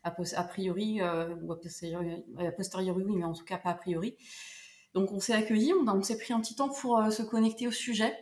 a, 0.03 0.43
priori, 0.43 1.01
euh, 1.01 1.33
ou 1.41 1.51
a 1.53 1.55
posteriori, 1.55 3.01
oui, 3.03 3.15
mais 3.15 3.23
en 3.23 3.33
tout 3.33 3.45
cas 3.45 3.57
pas 3.57 3.71
a 3.71 3.75
priori. 3.75 4.17
Donc, 4.95 5.11
on 5.11 5.19
s'est 5.19 5.33
accueillis, 5.33 5.73
on, 5.73 6.01
s'est 6.01 6.17
pris 6.17 6.33
un 6.33 6.39
petit 6.39 6.55
temps 6.55 6.69
pour 6.69 6.97
euh, 6.97 7.09
se 7.09 7.21
connecter 7.21 7.67
au 7.67 7.71
sujet. 7.71 8.17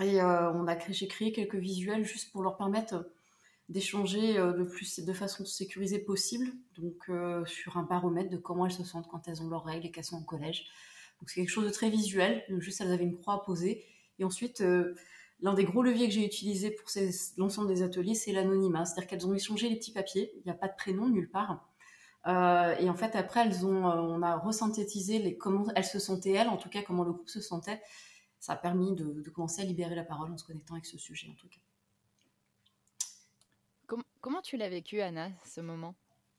Et 0.00 0.20
euh, 0.20 0.52
on 0.52 0.66
a 0.66 0.76
j'ai 0.90 1.06
créé 1.06 1.30
quelques 1.30 1.54
visuels 1.54 2.04
juste 2.04 2.32
pour 2.32 2.42
leur 2.42 2.56
permettre 2.56 2.94
euh, 2.94 3.02
d'échanger 3.68 4.36
plus 4.68 5.00
de 5.00 5.12
façon 5.14 5.46
sécurisée 5.46 5.98
possible, 5.98 6.48
donc 6.76 7.10
sur 7.46 7.78
un 7.78 7.82
baromètre 7.82 8.28
de 8.28 8.36
comment 8.36 8.66
elles 8.66 8.72
se 8.72 8.84
sentent 8.84 9.08
quand 9.08 9.26
elles 9.26 9.40
ont 9.40 9.48
leurs 9.48 9.64
règles 9.64 9.86
et 9.86 9.90
qu'elles 9.90 10.04
sont 10.04 10.18
au 10.18 10.24
collège. 10.24 10.66
Donc 11.18 11.30
c'est 11.30 11.40
quelque 11.40 11.48
chose 11.48 11.64
de 11.64 11.70
très 11.70 11.88
visuel, 11.88 12.44
juste 12.58 12.82
elles 12.82 12.92
avaient 12.92 13.04
une 13.04 13.16
croix 13.16 13.36
à 13.36 13.38
poser. 13.38 13.82
Et 14.18 14.24
ensuite, 14.24 14.62
l'un 15.40 15.54
des 15.54 15.64
gros 15.64 15.82
leviers 15.82 16.08
que 16.08 16.12
j'ai 16.12 16.26
utilisé 16.26 16.72
pour 16.72 16.90
l'ensemble 17.38 17.68
des 17.68 17.82
ateliers, 17.82 18.14
c'est 18.14 18.32
l'anonymat, 18.32 18.84
c'est-à-dire 18.84 19.08
qu'elles 19.08 19.26
ont 19.26 19.32
échangé 19.32 19.70
les 19.70 19.76
petits 19.76 19.92
papiers, 19.92 20.30
il 20.36 20.42
n'y 20.44 20.50
a 20.50 20.54
pas 20.54 20.68
de 20.68 20.76
prénom 20.76 21.08
nulle 21.08 21.30
part. 21.30 21.66
Euh, 22.26 22.74
et 22.78 22.88
en 22.88 22.94
fait, 22.94 23.16
après, 23.16 23.40
elles 23.46 23.66
ont, 23.66 23.88
euh, 23.88 23.96
on 23.96 24.22
a 24.22 24.36
resynthétisé 24.36 25.18
les, 25.18 25.36
comment 25.36 25.66
elles 25.74 25.84
se 25.84 25.98
sentaient, 25.98 26.32
elles, 26.32 26.48
en 26.48 26.56
tout 26.56 26.70
cas, 26.70 26.82
comment 26.82 27.04
le 27.04 27.12
groupe 27.12 27.28
se 27.28 27.40
sentait. 27.40 27.82
Ça 28.40 28.54
a 28.54 28.56
permis 28.56 28.94
de, 28.94 29.20
de 29.22 29.30
commencer 29.30 29.62
à 29.62 29.64
libérer 29.64 29.94
la 29.94 30.04
parole 30.04 30.32
en 30.32 30.38
se 30.38 30.44
connectant 30.44 30.74
avec 30.74 30.86
ce 30.86 30.98
sujet, 30.98 31.28
en 31.30 31.34
tout 31.34 31.48
cas. 31.48 31.60
Com- 33.86 34.02
Comment 34.20 34.42
tu 34.42 34.56
l'as 34.56 34.68
vécu, 34.68 35.00
Anna, 35.00 35.30
ce 35.44 35.60
moment? 35.60 35.94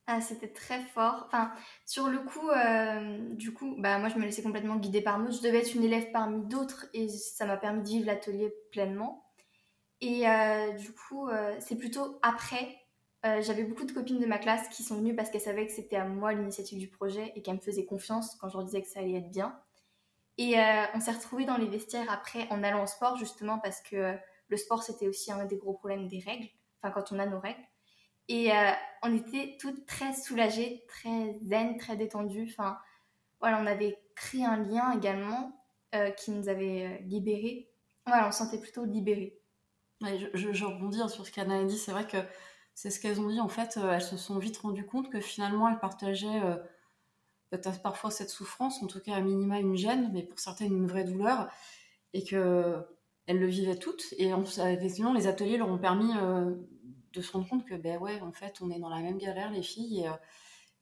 Ah, 0.08 0.22
c'était 0.22 0.52
très 0.52 0.84
fort. 0.84 1.24
Enfin, 1.26 1.52
sur 1.86 2.08
le 2.08 2.20
coup, 2.20 2.48
euh, 2.50 3.34
du 3.36 3.54
coup, 3.54 3.76
bah, 3.80 3.98
moi, 3.98 4.10
je 4.10 4.18
me 4.18 4.24
laissais 4.26 4.44
complètement 4.44 4.76
guider 4.76 5.02
par 5.02 5.18
Maud. 5.18 5.34
Je 5.34 5.42
devais 5.42 5.60
être 5.60 5.74
une 5.74 5.84
élève 5.84 6.12
parmi 6.12 6.46
d'autres 6.46 6.86
et 6.94 7.08
ça 7.10 7.46
m'a 7.48 7.58
permis 7.58 7.82
de 7.82 7.88
vivre 7.88 8.06
l'atelier 8.06 8.54
pleinement. 8.72 9.26
Et 10.02 10.30
euh, 10.30 10.74
du 10.74 10.94
coup, 10.94 11.28
euh, 11.30 11.56
c'est 11.60 11.78
plutôt 11.78 12.20
après. 12.22 12.85
Euh, 13.26 13.42
J'avais 13.42 13.64
beaucoup 13.64 13.86
de 13.86 13.92
copines 13.92 14.20
de 14.20 14.26
ma 14.26 14.38
classe 14.38 14.68
qui 14.70 14.84
sont 14.84 14.98
venues 14.98 15.16
parce 15.16 15.30
qu'elles 15.30 15.42
savaient 15.42 15.66
que 15.66 15.74
c'était 15.74 15.96
à 15.96 16.06
moi 16.06 16.34
l'initiative 16.34 16.80
du 16.80 16.88
projet 16.88 17.34
et 17.36 17.42
qu'elles 17.42 17.56
me 17.56 17.62
faisaient 17.62 17.86
confiance 17.86 18.36
quand 18.36 18.50
je 18.50 18.58
leur 18.58 18.66
disais 18.66 18.82
que 18.82 18.88
ça 18.88 19.00
allait 19.00 19.16
être 19.16 19.32
bien. 19.32 19.60
Et 20.38 20.60
euh, 20.60 20.84
on 20.94 21.00
s'est 21.00 21.12
retrouvés 21.12 21.46
dans 21.46 21.58
les 21.58 21.68
vestiaires 21.68 22.12
après 22.12 22.48
en 22.50 22.64
allant 22.64 22.84
au 22.84 22.88
sport, 22.88 23.16
justement 23.18 23.60
parce 23.60 23.82
que 23.82 23.96
euh, 23.96 24.14
le 24.48 24.58
sport, 24.58 24.84
c'était 24.84 25.08
aussi 25.08 25.32
un 25.32 25.46
des 25.46 25.58
gros 25.58 25.74
problèmes 25.74 26.08
des 26.08 26.20
règles, 26.20 26.48
enfin 26.82 26.92
quand 26.92 27.12
on 27.12 27.20
a 27.20 27.26
nos 27.26 27.40
règles. 27.40 27.64
Et 28.28 28.50
on 29.04 29.16
était 29.16 29.56
toutes 29.60 29.86
très 29.86 30.12
soulagées, 30.14 30.84
très 30.88 31.38
zen, 31.44 31.78
très 31.78 31.96
détendues. 31.96 32.48
Enfin, 32.50 32.80
voilà, 33.40 33.60
on 33.62 33.68
avait 33.68 34.00
créé 34.16 34.44
un 34.44 34.58
lien 34.58 34.94
également 34.98 35.64
qui 36.18 36.32
nous 36.32 36.50
avait 36.50 37.04
libérés. 37.04 37.70
Voilà, 38.08 38.28
on 38.28 38.32
se 38.32 38.40
sentait 38.40 38.60
plutôt 38.60 38.84
libérés. 38.84 39.40
Je, 40.02 40.66
rebondis 40.66 40.98
sur 40.98 41.26
ce 41.26 41.32
qu'Anna 41.32 41.60
a 41.60 41.64
dit. 41.64 41.78
C'est 41.78 41.92
vrai 41.92 42.08
que 42.08 42.18
c'est 42.76 42.92
ce 42.92 43.00
qu'elles 43.00 43.20
ont 43.22 43.30
dit. 43.30 43.40
En 43.40 43.48
fait, 43.48 43.78
euh, 43.78 43.94
elles 43.94 44.02
se 44.04 44.18
sont 44.18 44.38
vite 44.38 44.58
rendues 44.58 44.86
compte 44.86 45.10
que 45.10 45.22
finalement, 45.22 45.70
elles 45.70 45.80
partageaient 45.80 46.42
euh, 46.44 46.58
peut-être 47.50 47.82
parfois 47.82 48.12
cette 48.12 48.30
souffrance, 48.30 48.84
en 48.84 48.88
tout 48.88 49.00
cas 49.00 49.16
à 49.16 49.22
minima 49.22 49.60
une 49.60 49.78
gêne, 49.78 50.12
mais 50.14 50.24
pour 50.24 50.40
certaines 50.40 50.76
une 50.76 50.88
vraie 50.88 51.06
douleur, 51.06 51.48
et 52.14 52.24
que 52.24 52.86
elles 53.28 53.40
le 53.40 53.48
vivaient 53.48 53.78
toutes. 53.78 54.14
Et 54.18 54.34
on, 54.34 54.44
effectivement, 54.44 55.14
les 55.14 55.28
ateliers 55.28 55.58
leur 55.58 55.70
ont 55.70 55.80
permis 55.80 56.12
euh, 56.18 56.54
de 57.14 57.22
se 57.22 57.32
rendre 57.32 57.48
compte 57.50 57.66
que, 57.66 57.76
ben 57.76 57.98
ouais, 57.98 58.22
en 58.22 58.34
fait, 58.34 58.62
on 58.62 58.70
est 58.70 58.80
dans 58.80 58.90
la 58.90 59.00
même 59.00 59.18
galère, 59.18 59.52
les 59.52 59.64
filles. 59.64 60.08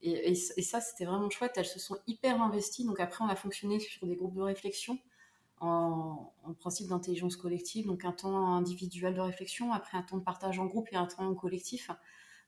Et, 0.02 0.32
et 0.32 0.36
ça, 0.36 0.82
c'était 0.82 1.06
vraiment 1.06 1.30
chouette. 1.30 1.54
Elles 1.56 1.66
se 1.66 1.80
sont 1.80 1.98
hyper 2.08 2.42
investies. 2.42 2.86
Donc 2.86 3.00
après, 3.00 3.24
on 3.24 3.30
a 3.30 3.36
fonctionné 3.36 3.80
sur 3.80 4.06
des 4.08 4.16
groupes 4.16 4.36
de 4.36 4.42
réflexion 4.42 5.00
en, 5.64 6.34
en 6.44 6.54
principe 6.54 6.90
d'intelligence 6.90 7.36
collective, 7.36 7.88
donc 7.88 8.06
un 8.06 8.12
temps 8.12 8.56
individuel 8.56 9.16
de 9.16 9.22
réflexion, 9.22 9.72
après 9.72 9.98
un 9.98 10.04
temps 10.04 10.18
de 10.18 10.24
partage 10.24 10.60
en 10.60 10.66
groupe 10.66 10.88
et 10.92 10.96
un 10.96 11.06
temps 11.06 11.34
collectif, 11.36 11.90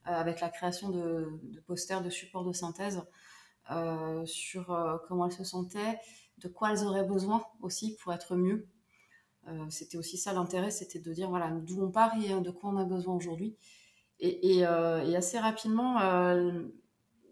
euh, 0.08 0.12
avec 0.12 0.40
la 0.40 0.48
création 0.50 0.90
de, 0.90 1.40
posters 1.66 2.02
de 2.02 2.10
support 2.10 2.44
de 2.44 2.52
synthèse 2.52 3.02
euh, 3.72 4.24
sur 4.24 4.70
euh, 4.70 4.98
comment 5.08 5.26
elles 5.26 5.32
se 5.32 5.42
sentaient, 5.42 5.98
de 6.38 6.46
quoi 6.46 6.70
elles 6.70 6.84
auraient 6.84 7.06
besoin 7.06 7.42
aussi 7.60 7.96
pour 7.96 8.12
être 8.12 8.36
mieux. 8.36 8.68
c'était 9.70 9.96
aussi 9.96 10.18
ça 10.18 10.32
l'intérêt, 10.32 10.70
c'était 10.70 10.98
de 11.00 11.12
dire 11.12 11.28
voilà 11.30 11.50
d'où 11.50 11.82
on 11.82 11.90
part 11.90 12.12
et 12.16 12.40
de 12.40 12.50
quoi 12.50 12.70
on 12.70 12.76
a 12.76 12.84
besoin 12.84 13.14
aujourd'hui. 13.14 13.56
Et, 14.20 14.64
assez 14.64 15.38
rapidement, 15.38 15.98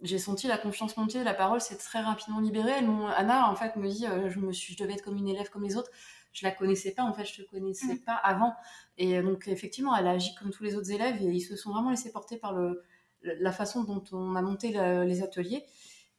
j'ai 0.04 0.18
senti 0.18 0.46
la 0.46 0.58
confiance 0.58 0.96
monter, 0.96 1.24
la 1.24 1.34
parole 1.34 1.60
s'est 1.60 1.76
très 1.76 2.00
rapidement 2.00 2.38
libérée. 2.38 2.74
Anna, 3.16 3.50
en 3.50 3.56
fait, 3.56 3.74
me 3.76 3.88
dit, 3.88 4.06
je, 4.28 4.38
me 4.38 4.52
suis, 4.52 4.74
je 4.74 4.82
devais 4.82 4.94
être 4.94 5.02
comme 5.02 5.16
une 5.16 5.28
élève 5.28 5.50
comme 5.50 5.64
les 5.64 5.76
autres 5.76 5.90
je 6.34 6.44
la 6.44 6.50
connaissais 6.50 6.90
pas, 6.90 7.04
en 7.04 7.14
fait, 7.14 7.24
je 7.24 7.42
te 7.42 7.48
connaissais 7.48 7.96
pas 7.96 8.14
avant. 8.14 8.54
Et 8.98 9.16
euh, 9.16 9.22
donc, 9.22 9.48
effectivement, 9.48 9.96
elle 9.96 10.08
a 10.08 10.10
agi 10.10 10.34
comme 10.34 10.50
tous 10.50 10.64
les 10.64 10.74
autres 10.76 10.90
élèves 10.90 11.22
et 11.22 11.26
ils 11.26 11.40
se 11.40 11.56
sont 11.56 11.72
vraiment 11.72 11.90
laissés 11.90 12.12
porter 12.12 12.36
par 12.36 12.52
le, 12.52 12.82
la 13.22 13.52
façon 13.52 13.84
dont 13.84 14.02
on 14.12 14.34
a 14.34 14.42
monté 14.42 14.70
les 14.70 15.22
ateliers. 15.22 15.64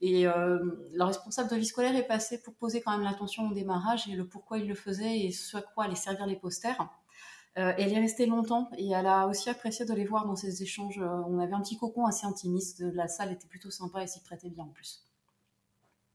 Et 0.02 0.26
euh, 0.28 0.60
le 0.94 1.04
responsable 1.04 1.50
de 1.50 1.56
vie 1.56 1.66
scolaire 1.66 1.96
est 1.96 2.08
passé 2.08 2.42
pour 2.42 2.56
poser 2.56 2.82
quand 2.82 2.92
même 2.92 3.04
l'attention 3.04 3.50
au 3.50 3.54
démarrage 3.54 4.08
et 4.08 4.16
le 4.16 4.28
pourquoi 4.28 4.58
il 4.58 4.68
le 4.68 4.76
faisait 4.76 5.20
et 5.20 5.32
ce 5.32 5.58
à 5.58 5.62
quoi 5.62 5.86
allaient 5.86 5.96
servir 5.96 6.26
les 6.26 6.36
posters. 6.36 6.90
Euh, 7.58 7.74
elle 7.78 7.94
est 7.94 8.00
restée 8.00 8.26
longtemps 8.26 8.70
et 8.78 8.92
elle 8.92 9.08
a 9.08 9.28
aussi 9.28 9.50
apprécié 9.50 9.86
de 9.86 9.94
les 9.94 10.06
voir 10.06 10.26
dans 10.26 10.36
ces 10.36 10.62
échanges. 10.62 11.00
On 11.00 11.40
avait 11.40 11.54
un 11.54 11.62
petit 11.62 11.78
cocon 11.78 12.06
assez 12.06 12.26
intimiste. 12.26 12.82
La 12.82 13.08
salle 13.08 13.32
était 13.32 13.48
plutôt 13.48 13.72
sympa 13.72 14.04
et 14.04 14.08
s'y 14.08 14.22
prêtait 14.22 14.50
bien 14.50 14.66
en 14.66 14.70
plus. 14.70 15.06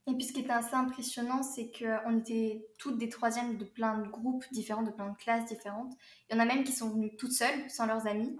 Et 0.06 0.14
puis 0.14 0.24
ce 0.24 0.32
qui 0.32 0.40
était 0.40 0.50
assez 0.50 0.74
impressionnant, 0.74 1.42
c'est 1.42 1.70
qu'on 1.70 2.18
était 2.18 2.66
toutes 2.78 2.98
des 2.98 3.08
troisièmes 3.08 3.56
de 3.56 3.64
plein 3.64 3.98
de 3.98 4.08
groupes 4.08 4.44
différents, 4.50 4.82
de 4.82 4.90
plein 4.90 5.08
de 5.08 5.16
classes 5.16 5.46
différentes. 5.46 5.92
Il 6.28 6.34
y 6.34 6.38
en 6.38 6.42
a 6.42 6.44
même 6.44 6.64
qui 6.64 6.72
sont 6.72 6.90
venues 6.90 7.14
toutes 7.16 7.32
seules, 7.32 7.68
sans 7.68 7.86
leurs 7.86 8.06
amis. 8.06 8.36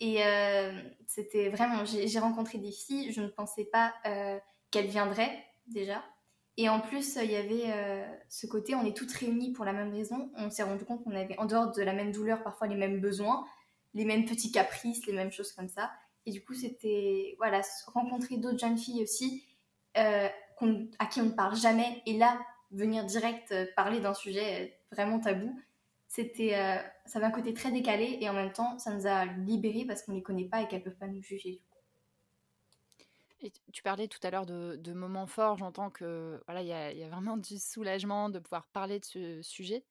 Et 0.00 0.24
euh, 0.24 0.80
c'était 1.06 1.50
vraiment, 1.50 1.84
j'ai 1.84 2.18
rencontré 2.18 2.58
des 2.58 2.72
filles, 2.72 3.12
je 3.12 3.20
ne 3.20 3.28
pensais 3.28 3.64
pas 3.64 3.92
euh, 4.06 4.38
qu'elles 4.70 4.86
viendraient 4.86 5.44
déjà. 5.66 6.02
Et 6.60 6.68
en 6.68 6.80
plus, 6.80 7.16
il 7.16 7.30
y 7.30 7.36
avait 7.36 7.72
euh, 7.72 8.04
ce 8.28 8.46
côté, 8.46 8.74
on 8.74 8.84
est 8.84 8.96
toutes 8.96 9.12
réunies 9.12 9.52
pour 9.52 9.64
la 9.64 9.72
même 9.72 9.92
raison. 9.92 10.30
On 10.36 10.50
s'est 10.50 10.62
rendu 10.62 10.84
compte 10.84 11.02
qu'on 11.02 11.14
avait, 11.14 11.38
en 11.38 11.46
dehors 11.46 11.72
de 11.72 11.82
la 11.82 11.92
même 11.92 12.12
douleur, 12.12 12.42
parfois 12.42 12.66
les 12.66 12.74
mêmes 12.74 13.00
besoins, 13.00 13.46
les 13.94 14.04
mêmes 14.04 14.26
petits 14.26 14.52
caprices, 14.52 15.06
les 15.06 15.12
mêmes 15.12 15.32
choses 15.32 15.52
comme 15.52 15.68
ça. 15.68 15.90
Et 16.26 16.32
du 16.32 16.44
coup, 16.44 16.54
c'était, 16.54 17.34
voilà, 17.38 17.62
rencontrer 17.86 18.36
d'autres 18.36 18.58
jeunes 18.58 18.76
filles 18.76 19.02
aussi 19.02 19.44
à 20.98 21.06
qui 21.06 21.20
on 21.20 21.26
ne 21.26 21.30
parle 21.30 21.56
jamais, 21.56 22.02
et 22.06 22.16
là, 22.18 22.38
venir 22.70 23.04
direct 23.04 23.52
euh, 23.52 23.66
parler 23.76 24.00
d'un 24.00 24.14
sujet 24.14 24.62
euh, 24.62 24.94
vraiment 24.94 25.20
tabou, 25.20 25.58
c'était, 26.06 26.54
euh, 26.54 26.76
ça 27.06 27.18
avait 27.18 27.26
un 27.26 27.30
côté 27.30 27.54
très 27.54 27.70
décalé, 27.70 28.18
et 28.20 28.28
en 28.28 28.32
même 28.32 28.52
temps, 28.52 28.78
ça 28.78 28.92
nous 28.92 29.06
a 29.06 29.24
libérés 29.24 29.84
parce 29.86 30.02
qu'on 30.02 30.12
ne 30.12 30.18
les 30.18 30.22
connaît 30.22 30.44
pas 30.44 30.62
et 30.62 30.68
qu'elles 30.68 30.80
ne 30.80 30.84
peuvent 30.84 30.98
pas 30.98 31.06
nous 31.06 31.22
juger. 31.22 31.60
Tu 33.72 33.82
parlais 33.82 34.08
tout 34.08 34.18
à 34.22 34.30
l'heure 34.30 34.46
de, 34.46 34.92
moments 34.92 35.26
forts, 35.26 35.56
j'entends 35.56 35.90
que 35.90 36.42
voilà, 36.46 36.62
il 36.62 36.98
y, 36.98 37.02
a 37.02 37.08
vraiment 37.08 37.36
du 37.36 37.58
soulagement 37.58 38.28
de 38.28 38.38
pouvoir 38.38 38.66
parler 38.68 39.00
de 39.00 39.04
ce 39.04 39.42
sujet. 39.42 39.84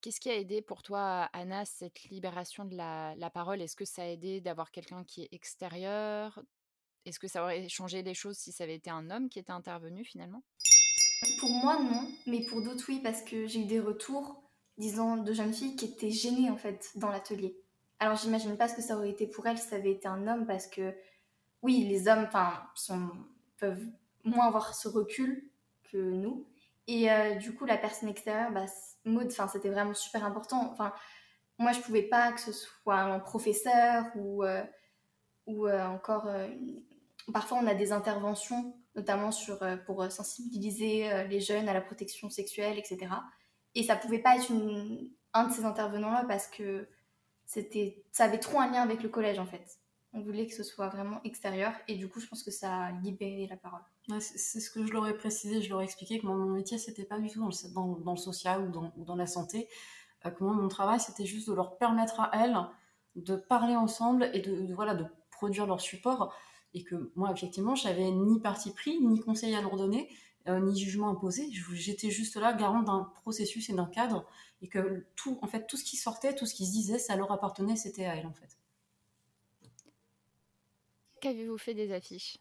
Qu'est-ce 0.00 0.20
qui 0.20 0.30
a 0.30 0.34
aidé 0.34 0.62
pour 0.62 0.82
toi, 0.82 1.28
Anna, 1.32 1.64
cette 1.64 2.02
libération 2.04 2.64
de 2.64 2.76
la, 2.76 3.14
la 3.16 3.30
parole? 3.30 3.62
Est-ce 3.62 3.76
que 3.76 3.84
ça 3.84 4.02
a 4.02 4.06
aidé 4.06 4.40
d'avoir 4.40 4.70
quelqu'un 4.70 5.04
qui 5.04 5.22
est 5.22 5.28
extérieur, 5.32 6.42
est-ce 7.06 7.20
que 7.20 7.28
ça 7.28 7.44
aurait 7.44 7.68
changé 7.68 8.02
les 8.02 8.14
choses 8.14 8.36
si 8.36 8.50
ça 8.50 8.64
avait 8.64 8.74
été 8.74 8.90
un 8.90 9.10
homme 9.10 9.28
qui 9.28 9.38
était 9.38 9.52
intervenu 9.52 10.04
finalement? 10.04 10.42
Pour 11.38 11.50
moi, 11.50 11.80
non, 11.80 12.08
mais 12.26 12.44
pour 12.44 12.62
d'autres, 12.62 12.84
oui, 12.88 13.00
parce 13.00 13.22
que 13.22 13.46
j'ai 13.46 13.60
eu 13.60 13.64
des 13.64 13.78
retours, 13.78 14.42
disant 14.76 15.16
de 15.16 15.32
jeunes 15.32 15.54
filles 15.54 15.76
qui 15.76 15.84
étaient 15.84 16.10
gênées 16.10 16.50
en 16.50 16.56
fait 16.56 16.90
dans 16.96 17.10
l'atelier. 17.10 17.56
Alors 18.00 18.16
j'imagine 18.16 18.56
pas 18.56 18.68
ce 18.68 18.74
que 18.74 18.82
ça 18.82 18.96
aurait 18.96 19.10
été 19.10 19.26
pour 19.26 19.46
elles 19.46 19.56
si 19.56 19.68
ça 19.68 19.76
avait 19.76 19.92
été 19.92 20.08
un 20.08 20.26
homme, 20.26 20.46
parce 20.46 20.66
que 20.66 20.92
oui, 21.62 21.84
les 21.88 22.08
hommes 22.08 22.28
peuvent 23.58 23.86
moins 24.24 24.46
avoir 24.46 24.74
ce 24.74 24.88
recul 24.88 25.50
que 25.90 25.96
nous. 25.96 26.46
Et 26.86 27.10
euh, 27.10 27.34
du 27.34 27.54
coup, 27.54 27.64
la 27.64 27.76
personne 27.76 28.08
extérieure, 28.08 28.52
bah, 28.52 28.66
Maud, 29.04 29.30
c'était 29.30 29.70
vraiment 29.70 29.94
super 29.94 30.24
important. 30.24 30.70
Enfin, 30.72 30.92
moi, 31.58 31.72
je 31.72 31.80
pouvais 31.80 32.02
pas 32.02 32.32
que 32.32 32.40
ce 32.40 32.52
soit 32.52 32.98
un 32.98 33.18
professeur 33.18 34.04
ou, 34.14 34.44
euh, 34.44 34.62
ou 35.46 35.66
euh, 35.66 35.84
encore 35.86 36.28
Parfois, 37.32 37.58
on 37.60 37.66
a 37.66 37.74
des 37.74 37.90
interventions, 37.90 38.76
notamment 38.94 39.32
sur, 39.32 39.58
pour 39.84 40.04
sensibiliser 40.12 41.26
les 41.26 41.40
jeunes 41.40 41.68
à 41.68 41.74
la 41.74 41.80
protection 41.80 42.30
sexuelle, 42.30 42.78
etc. 42.78 43.08
Et 43.74 43.82
ça 43.82 43.96
pouvait 43.96 44.20
pas 44.20 44.36
être 44.36 44.52
un 45.34 45.48
de 45.48 45.52
ces 45.52 45.64
intervenants-là 45.64 46.24
parce 46.28 46.46
que 46.46 46.88
ça 47.44 48.24
avait 48.24 48.38
trop 48.38 48.60
un 48.60 48.70
lien 48.70 48.80
avec 48.80 49.02
le 49.02 49.08
collège, 49.08 49.40
en 49.40 49.46
fait. 49.46 49.80
On 50.12 50.20
voulait 50.20 50.46
que 50.46 50.54
ce 50.54 50.62
soit 50.62 50.88
vraiment 50.88 51.20
extérieur 51.24 51.72
et 51.88 51.96
du 51.96 52.08
coup, 52.08 52.20
je 52.20 52.26
pense 52.26 52.42
que 52.42 52.50
ça 52.50 52.74
a 52.74 52.92
libéré 52.92 53.46
la 53.48 53.56
parole. 53.56 53.82
c'est 54.20 54.60
ce 54.60 54.70
que 54.70 54.86
je 54.86 54.92
leur 54.92 55.06
ai 55.06 55.14
précisé, 55.14 55.60
je 55.60 55.68
leur 55.68 55.82
ai 55.82 55.84
expliqué 55.84 56.18
que 56.18 56.26
mon 56.26 56.46
métier, 56.46 56.78
c'était 56.78 57.04
pas 57.04 57.18
du 57.18 57.28
tout 57.30 57.40
dans 57.40 58.12
le, 58.12 58.16
social 58.16 58.62
ou 58.62 59.04
dans, 59.04 59.16
la 59.16 59.26
santé. 59.26 59.68
que 60.22 60.42
moi, 60.42 60.54
mon 60.54 60.68
travail, 60.68 61.00
c'était 61.00 61.26
juste 61.26 61.48
de 61.48 61.54
leur 61.54 61.76
permettre 61.76 62.20
à 62.20 62.30
elles 62.34 62.56
de 63.16 63.36
parler 63.36 63.74
ensemble 63.74 64.30
et 64.34 64.40
de, 64.40 64.72
voilà, 64.74 64.94
de 64.94 65.06
produire 65.30 65.66
leur 65.66 65.80
support 65.80 66.34
et 66.74 66.84
que 66.84 67.10
moi, 67.16 67.32
effectivement, 67.32 67.74
j'avais 67.74 68.10
ni 68.10 68.40
parti 68.40 68.70
pris, 68.70 69.00
ni 69.00 69.20
conseil 69.20 69.54
à 69.54 69.62
leur 69.62 69.76
donner, 69.76 70.10
euh, 70.48 70.60
ni 70.60 70.78
jugement 70.78 71.08
imposé. 71.08 71.48
J'étais 71.72 72.10
juste 72.10 72.36
là, 72.36 72.52
garant 72.52 72.82
d'un 72.82 73.10
processus 73.22 73.70
et 73.70 73.72
d'un 73.72 73.86
cadre, 73.86 74.26
et 74.60 74.68
que 74.68 75.06
tout, 75.16 75.38
en 75.40 75.46
fait, 75.46 75.66
tout 75.66 75.78
ce 75.78 75.84
qui 75.84 75.96
sortait, 75.96 76.34
tout 76.34 76.44
ce 76.44 76.54
qui 76.54 76.66
se 76.66 76.72
disait, 76.72 76.98
ça 76.98 77.16
leur 77.16 77.32
appartenait, 77.32 77.76
c'était 77.76 78.04
à 78.04 78.16
elles, 78.16 78.26
en 78.26 78.34
fait. 78.34 78.58
Qu'avez-vous 81.26 81.58
fait 81.58 81.74
des 81.74 81.92
affiches 81.92 82.38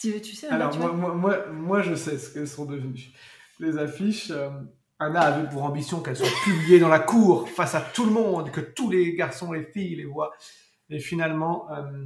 tu, 0.00 0.20
tu, 0.20 0.34
sais, 0.34 0.48
Alors, 0.48 0.76
moi, 0.76 1.14
moi, 1.14 1.46
moi, 1.46 1.80
je 1.80 1.94
sais 1.94 2.18
ce 2.18 2.34
qu'elles 2.34 2.48
sont 2.48 2.64
devenues. 2.64 3.12
Les 3.60 3.78
affiches, 3.78 4.32
euh, 4.32 4.50
Anna 4.98 5.20
avait 5.20 5.48
pour 5.48 5.62
ambition 5.62 6.02
qu'elles 6.02 6.16
soient 6.16 6.26
publiées 6.42 6.80
dans 6.80 6.88
la 6.88 6.98
cour, 6.98 7.48
face 7.48 7.76
à 7.76 7.80
tout 7.80 8.04
le 8.04 8.10
monde, 8.10 8.50
que 8.50 8.60
tous 8.60 8.90
les 8.90 9.14
garçons 9.14 9.54
et 9.54 9.62
filles 9.62 9.94
les 9.94 10.04
voient. 10.04 10.32
Et 10.90 10.98
finalement, 10.98 11.70
euh, 11.70 12.04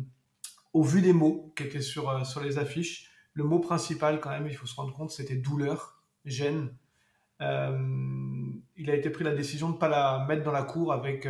au 0.75 0.83
vu 0.83 1.01
des 1.01 1.15
mots 1.15 1.55
qui 1.57 1.63
étaient 1.63 1.81
sur, 1.81 2.11
euh, 2.11 2.23
sur 2.25 2.43
les 2.43 2.59
affiches, 2.59 3.11
le 3.33 3.45
mot 3.45 3.61
principal, 3.61 4.21
quand 4.21 4.29
même, 4.29 4.47
il 4.47 4.55
faut 4.55 4.67
se 4.67 4.75
rendre 4.75 4.93
compte, 4.93 5.11
c'était 5.11 5.37
douleur, 5.37 6.03
gêne. 6.27 6.69
Euh, 7.41 7.79
il 8.77 8.91
a 8.91 8.95
été 8.95 9.11
pris 9.11 9.25
la 9.25 9.35
décision 9.35 9.69
de 9.69 9.75
ne 9.75 9.79
pas 9.79 9.89
la 9.89 10.25
mettre 10.29 10.43
dans 10.43 10.53
la 10.53 10.63
cour 10.63 10.93
avec 10.93 11.27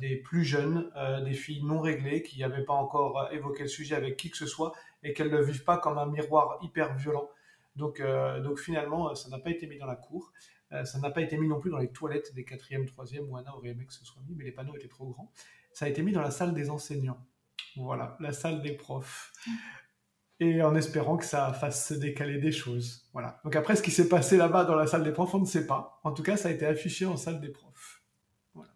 des 0.00 0.16
plus 0.16 0.44
jeunes, 0.44 0.90
des 1.24 1.32
filles 1.32 1.62
non 1.64 1.80
réglées 1.80 2.22
qui 2.22 2.40
n'avaient 2.40 2.64
pas 2.64 2.74
encore 2.74 3.28
évoqué 3.32 3.62
le 3.62 3.68
sujet 3.68 3.94
avec 3.94 4.16
qui 4.16 4.30
que 4.30 4.36
ce 4.36 4.46
soit 4.46 4.72
et 5.02 5.12
qu'elles 5.14 5.30
ne 5.30 5.40
vivent 5.40 5.64
pas 5.64 5.78
comme 5.78 5.96
un 5.96 6.06
miroir 6.06 6.58
hyper 6.62 6.94
violent. 6.94 7.28
Donc, 7.76 8.02
donc 8.42 8.58
finalement, 8.58 9.14
ça 9.14 9.28
n'a 9.30 9.38
pas 9.38 9.50
été 9.50 9.66
mis 9.66 9.78
dans 9.78 9.86
la 9.86 9.96
cour. 9.96 10.32
ça 10.70 10.98
n'a 10.98 11.10
pas 11.10 11.22
été 11.22 11.38
mis 11.38 11.48
non 11.48 11.58
plus 11.58 11.70
dans 11.70 11.78
les 11.78 11.88
toilettes 11.88 12.34
des 12.34 12.44
4e, 12.44 12.86
3e 12.86 13.28
où 13.28 13.36
Anna 13.36 13.56
aurait 13.56 13.70
aimé 13.70 13.86
que 13.86 13.94
ce 13.94 14.04
soit 14.04 14.22
mis, 14.28 14.34
mais 14.34 14.44
les 14.44 14.52
panneaux 14.52 14.76
étaient 14.76 14.88
trop 14.88 15.06
grands 15.06 15.32
ça 15.74 15.86
a 15.86 15.88
été 15.88 16.02
mis 16.02 16.12
dans 16.12 16.22
la 16.22 16.30
salle 16.30 16.54
des 16.54 16.70
enseignants. 16.70 17.18
Voilà, 17.76 18.16
la 18.20 18.32
salle 18.32 18.62
des 18.62 18.72
profs. 18.72 19.32
Et 20.40 20.62
en 20.62 20.74
espérant 20.74 21.16
que 21.16 21.24
ça 21.24 21.52
fasse 21.52 21.88
se 21.88 21.94
décaler 21.94 22.38
des 22.38 22.50
choses. 22.50 23.08
Voilà. 23.12 23.40
Donc 23.44 23.54
après, 23.54 23.76
ce 23.76 23.82
qui 23.82 23.92
s'est 23.92 24.08
passé 24.08 24.36
là-bas 24.36 24.64
dans 24.64 24.74
la 24.74 24.86
salle 24.86 25.04
des 25.04 25.12
profs, 25.12 25.34
on 25.34 25.38
ne 25.38 25.44
sait 25.44 25.66
pas. 25.66 26.00
En 26.02 26.12
tout 26.12 26.24
cas, 26.24 26.36
ça 26.36 26.48
a 26.48 26.52
été 26.52 26.66
affiché 26.66 27.06
en 27.06 27.16
salle 27.16 27.40
des 27.40 27.50
profs. 27.50 28.02
Voilà. 28.52 28.72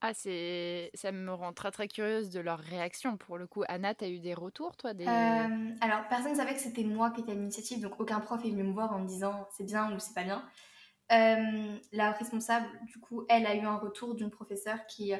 Ah, 0.00 0.14
c'est... 0.14 0.90
ça 0.94 1.10
me 1.10 1.32
rend 1.32 1.52
très 1.52 1.72
très 1.72 1.88
curieuse 1.88 2.30
de 2.30 2.38
leur 2.38 2.60
réaction. 2.60 3.16
Pour 3.16 3.38
le 3.38 3.48
coup, 3.48 3.64
Anna, 3.66 3.92
tu 3.94 4.04
as 4.04 4.08
eu 4.08 4.20
des 4.20 4.34
retours, 4.34 4.76
toi 4.76 4.94
des... 4.94 5.04
Euh, 5.04 5.74
alors, 5.80 6.06
personne 6.08 6.32
ne 6.32 6.36
savait 6.36 6.54
que 6.54 6.60
c'était 6.60 6.84
moi 6.84 7.10
qui 7.10 7.22
étais 7.22 7.32
à 7.32 7.34
l'initiative, 7.34 7.80
donc 7.80 7.98
aucun 7.98 8.20
prof 8.20 8.44
est 8.44 8.50
venu 8.50 8.62
me 8.62 8.72
voir 8.72 8.92
en 8.92 9.00
me 9.00 9.08
disant 9.08 9.48
c'est 9.50 9.64
bien 9.64 9.92
ou 9.92 9.98
c'est 9.98 10.14
pas 10.14 10.22
bien. 10.22 10.44
Euh, 11.10 11.76
la 11.90 12.12
responsable, 12.12 12.66
du 12.86 13.00
coup, 13.00 13.26
elle 13.28 13.46
a 13.46 13.56
eu 13.56 13.62
un 13.66 13.76
retour 13.76 14.14
d'une 14.14 14.30
professeure 14.30 14.86
qui 14.86 15.12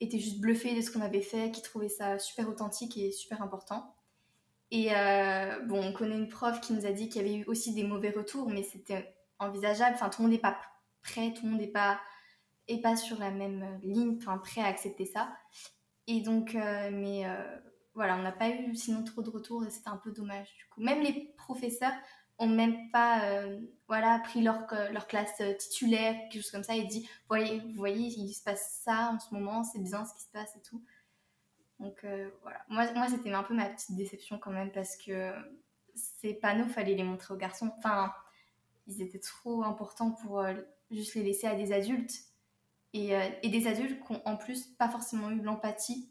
était 0.00 0.18
juste 0.18 0.40
bluffé 0.40 0.74
de 0.74 0.80
ce 0.80 0.90
qu'on 0.90 1.02
avait 1.02 1.20
fait, 1.20 1.50
qui 1.50 1.60
trouvait 1.60 1.90
ça 1.90 2.18
super 2.18 2.48
authentique 2.48 2.96
et 2.96 3.12
super 3.12 3.42
important. 3.42 3.94
Et 4.70 4.94
euh, 4.94 5.60
bon, 5.66 5.82
on 5.82 5.92
connaît 5.92 6.16
une 6.16 6.28
prof 6.28 6.60
qui 6.60 6.72
nous 6.72 6.86
a 6.86 6.92
dit 6.92 7.08
qu'il 7.08 7.22
y 7.22 7.24
avait 7.24 7.38
eu 7.38 7.44
aussi 7.46 7.74
des 7.74 7.82
mauvais 7.82 8.10
retours, 8.10 8.48
mais 8.48 8.62
c'était 8.62 9.14
envisageable. 9.38 9.94
Enfin, 9.94 10.08
tout 10.08 10.22
le 10.22 10.28
monde 10.28 10.32
n'est 10.32 10.40
pas 10.40 10.56
prêt, 11.02 11.32
tout 11.34 11.44
le 11.44 11.52
monde 11.52 11.60
n'est 11.60 11.66
pas, 11.66 12.00
est 12.68 12.80
pas 12.80 12.96
sur 12.96 13.18
la 13.18 13.30
même 13.30 13.80
ligne, 13.82 14.16
enfin, 14.18 14.38
prêt 14.38 14.60
à 14.60 14.66
accepter 14.66 15.06
ça. 15.06 15.28
Et 16.06 16.20
donc, 16.20 16.54
euh, 16.54 16.90
mais 16.92 17.26
euh, 17.26 17.58
voilà, 17.94 18.16
on 18.16 18.22
n'a 18.22 18.32
pas 18.32 18.50
eu 18.50 18.74
sinon 18.76 19.02
trop 19.02 19.22
de 19.22 19.30
retours 19.30 19.64
et 19.64 19.70
c'était 19.70 19.90
un 19.90 19.96
peu 19.96 20.12
dommage 20.12 20.54
du 20.56 20.66
coup. 20.66 20.80
Même 20.80 21.02
les 21.02 21.34
professeurs 21.36 21.92
ont 22.38 22.48
même 22.48 22.90
pas 22.90 23.22
voilà, 23.86 24.18
pris 24.20 24.40
leur, 24.40 24.66
leur 24.92 25.06
classe 25.06 25.42
titulaire, 25.58 26.14
quelque 26.30 26.42
chose 26.42 26.50
comme 26.50 26.64
ça, 26.64 26.74
et 26.74 26.84
dit 26.84 27.06
voyez, 27.28 27.58
Vous 27.58 27.74
voyez, 27.74 28.06
il 28.06 28.32
se 28.32 28.42
passe 28.42 28.80
ça 28.82 29.10
en 29.12 29.18
ce 29.18 29.34
moment, 29.34 29.62
c'est 29.62 29.82
bien 29.82 30.06
ce 30.06 30.14
qui 30.14 30.22
se 30.22 30.30
passe 30.30 30.56
et 30.56 30.62
tout. 30.62 30.82
Donc 31.80 32.04
euh, 32.04 32.30
voilà, 32.42 32.60
moi, 32.68 32.92
moi 32.92 33.08
c'était 33.08 33.32
un 33.32 33.42
peu 33.42 33.54
ma 33.54 33.68
petite 33.68 33.96
déception 33.96 34.38
quand 34.38 34.52
même 34.52 34.70
parce 34.70 34.96
que 34.96 35.32
ces 35.94 36.34
panneaux, 36.34 36.68
fallait 36.68 36.94
les 36.94 37.02
montrer 37.02 37.34
aux 37.34 37.38
garçons. 37.38 37.72
Enfin, 37.78 38.12
ils 38.86 39.02
étaient 39.02 39.18
trop 39.18 39.64
importants 39.64 40.12
pour 40.12 40.44
juste 40.90 41.14
les 41.14 41.22
laisser 41.22 41.46
à 41.46 41.54
des 41.54 41.72
adultes. 41.72 42.14
Et, 42.92 43.12
et 43.42 43.48
des 43.48 43.66
adultes 43.66 44.04
qui 44.04 44.12
ont 44.12 44.22
en 44.24 44.36
plus 44.36 44.66
pas 44.66 44.88
forcément 44.88 45.30
eu 45.30 45.40
l'empathie 45.40 46.10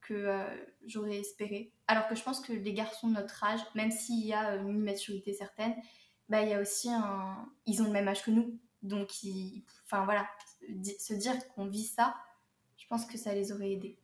que 0.00 0.44
j'aurais 0.86 1.18
espéré. 1.18 1.72
Alors 1.86 2.08
que 2.08 2.14
je 2.14 2.22
pense 2.22 2.40
que 2.40 2.52
les 2.52 2.72
garçons 2.72 3.08
de 3.08 3.14
notre 3.14 3.44
âge, 3.44 3.60
même 3.74 3.90
s'il 3.90 4.24
y 4.24 4.32
a 4.32 4.56
une 4.56 4.78
immaturité 4.78 5.32
certaine, 5.32 5.74
bah, 6.28 6.42
il 6.42 6.50
y 6.50 6.54
a 6.54 6.60
aussi 6.60 6.90
un... 6.90 7.48
Ils 7.66 7.82
ont 7.82 7.86
le 7.86 7.92
même 7.92 8.08
âge 8.08 8.22
que 8.22 8.30
nous. 8.30 8.58
Donc, 8.82 9.10
enfin 9.84 10.04
voilà, 10.04 10.28
se 10.98 11.14
dire 11.14 11.34
qu'on 11.48 11.66
vit 11.66 11.84
ça, 11.84 12.14
je 12.76 12.86
pense 12.86 13.06
que 13.06 13.18
ça 13.18 13.34
les 13.34 13.52
aurait 13.52 13.72
aidés. 13.72 13.98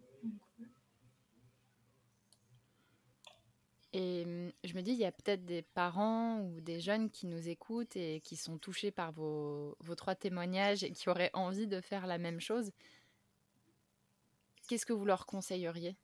Et 3.97 4.25
mmh, 4.25 4.53
je 4.65 4.75
me 4.75 4.83
dis, 4.83 4.91
il 4.91 4.99
y 4.99 5.05
a 5.05 5.13
peut-être 5.13 5.45
des 5.45 5.63
parents 5.63 6.41
ou 6.41 6.61
des 6.61 6.81
jeunes 6.81 7.11
qui 7.11 7.27
nous 7.27 7.49
écoutent 7.49 7.97
et 7.97 8.21
qui 8.23 8.37
sont 8.37 8.59
touchés 8.59 8.91
par 8.91 9.13
vos, 9.13 9.77
vos 9.79 9.95
trois 9.95 10.17
témoignages 10.17 10.83
et 10.83 10.91
qui 10.91 11.09
auraient 11.09 11.31
envie 11.33 11.69
de 11.69 11.81
faire 11.81 12.09
la 12.09 12.19
même 12.19 12.41
chose. 12.41 12.73
Qu'est-ce 14.69 14.85
que 14.85 14.93
vous 14.93 15.05
leur 15.05 15.27
conseilleriez? 15.27 15.97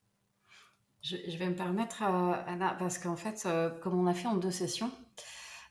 Je, 1.03 1.17
vais 1.37 1.49
me 1.49 1.57
permettre, 1.57 2.03
euh, 2.03 2.35
Anna, 2.47 2.77
parce 2.79 2.99
qu'en 2.99 3.17
fait, 3.17 3.43
euh, 3.47 3.71
comme 3.81 3.99
on 3.99 4.07
a 4.07 4.15
fait 4.15 4.29
en 4.29 4.37
deux 4.37 4.51
sessions, 4.53 4.93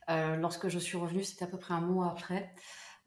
euh, 0.09 0.35
lorsque 0.35 0.67
je 0.67 0.79
suis 0.79 0.97
revenue, 0.97 1.23
c'était 1.23 1.45
à 1.45 1.47
peu 1.47 1.59
près 1.59 1.73
un 1.73 1.81
mois 1.81 2.11
après, 2.11 2.53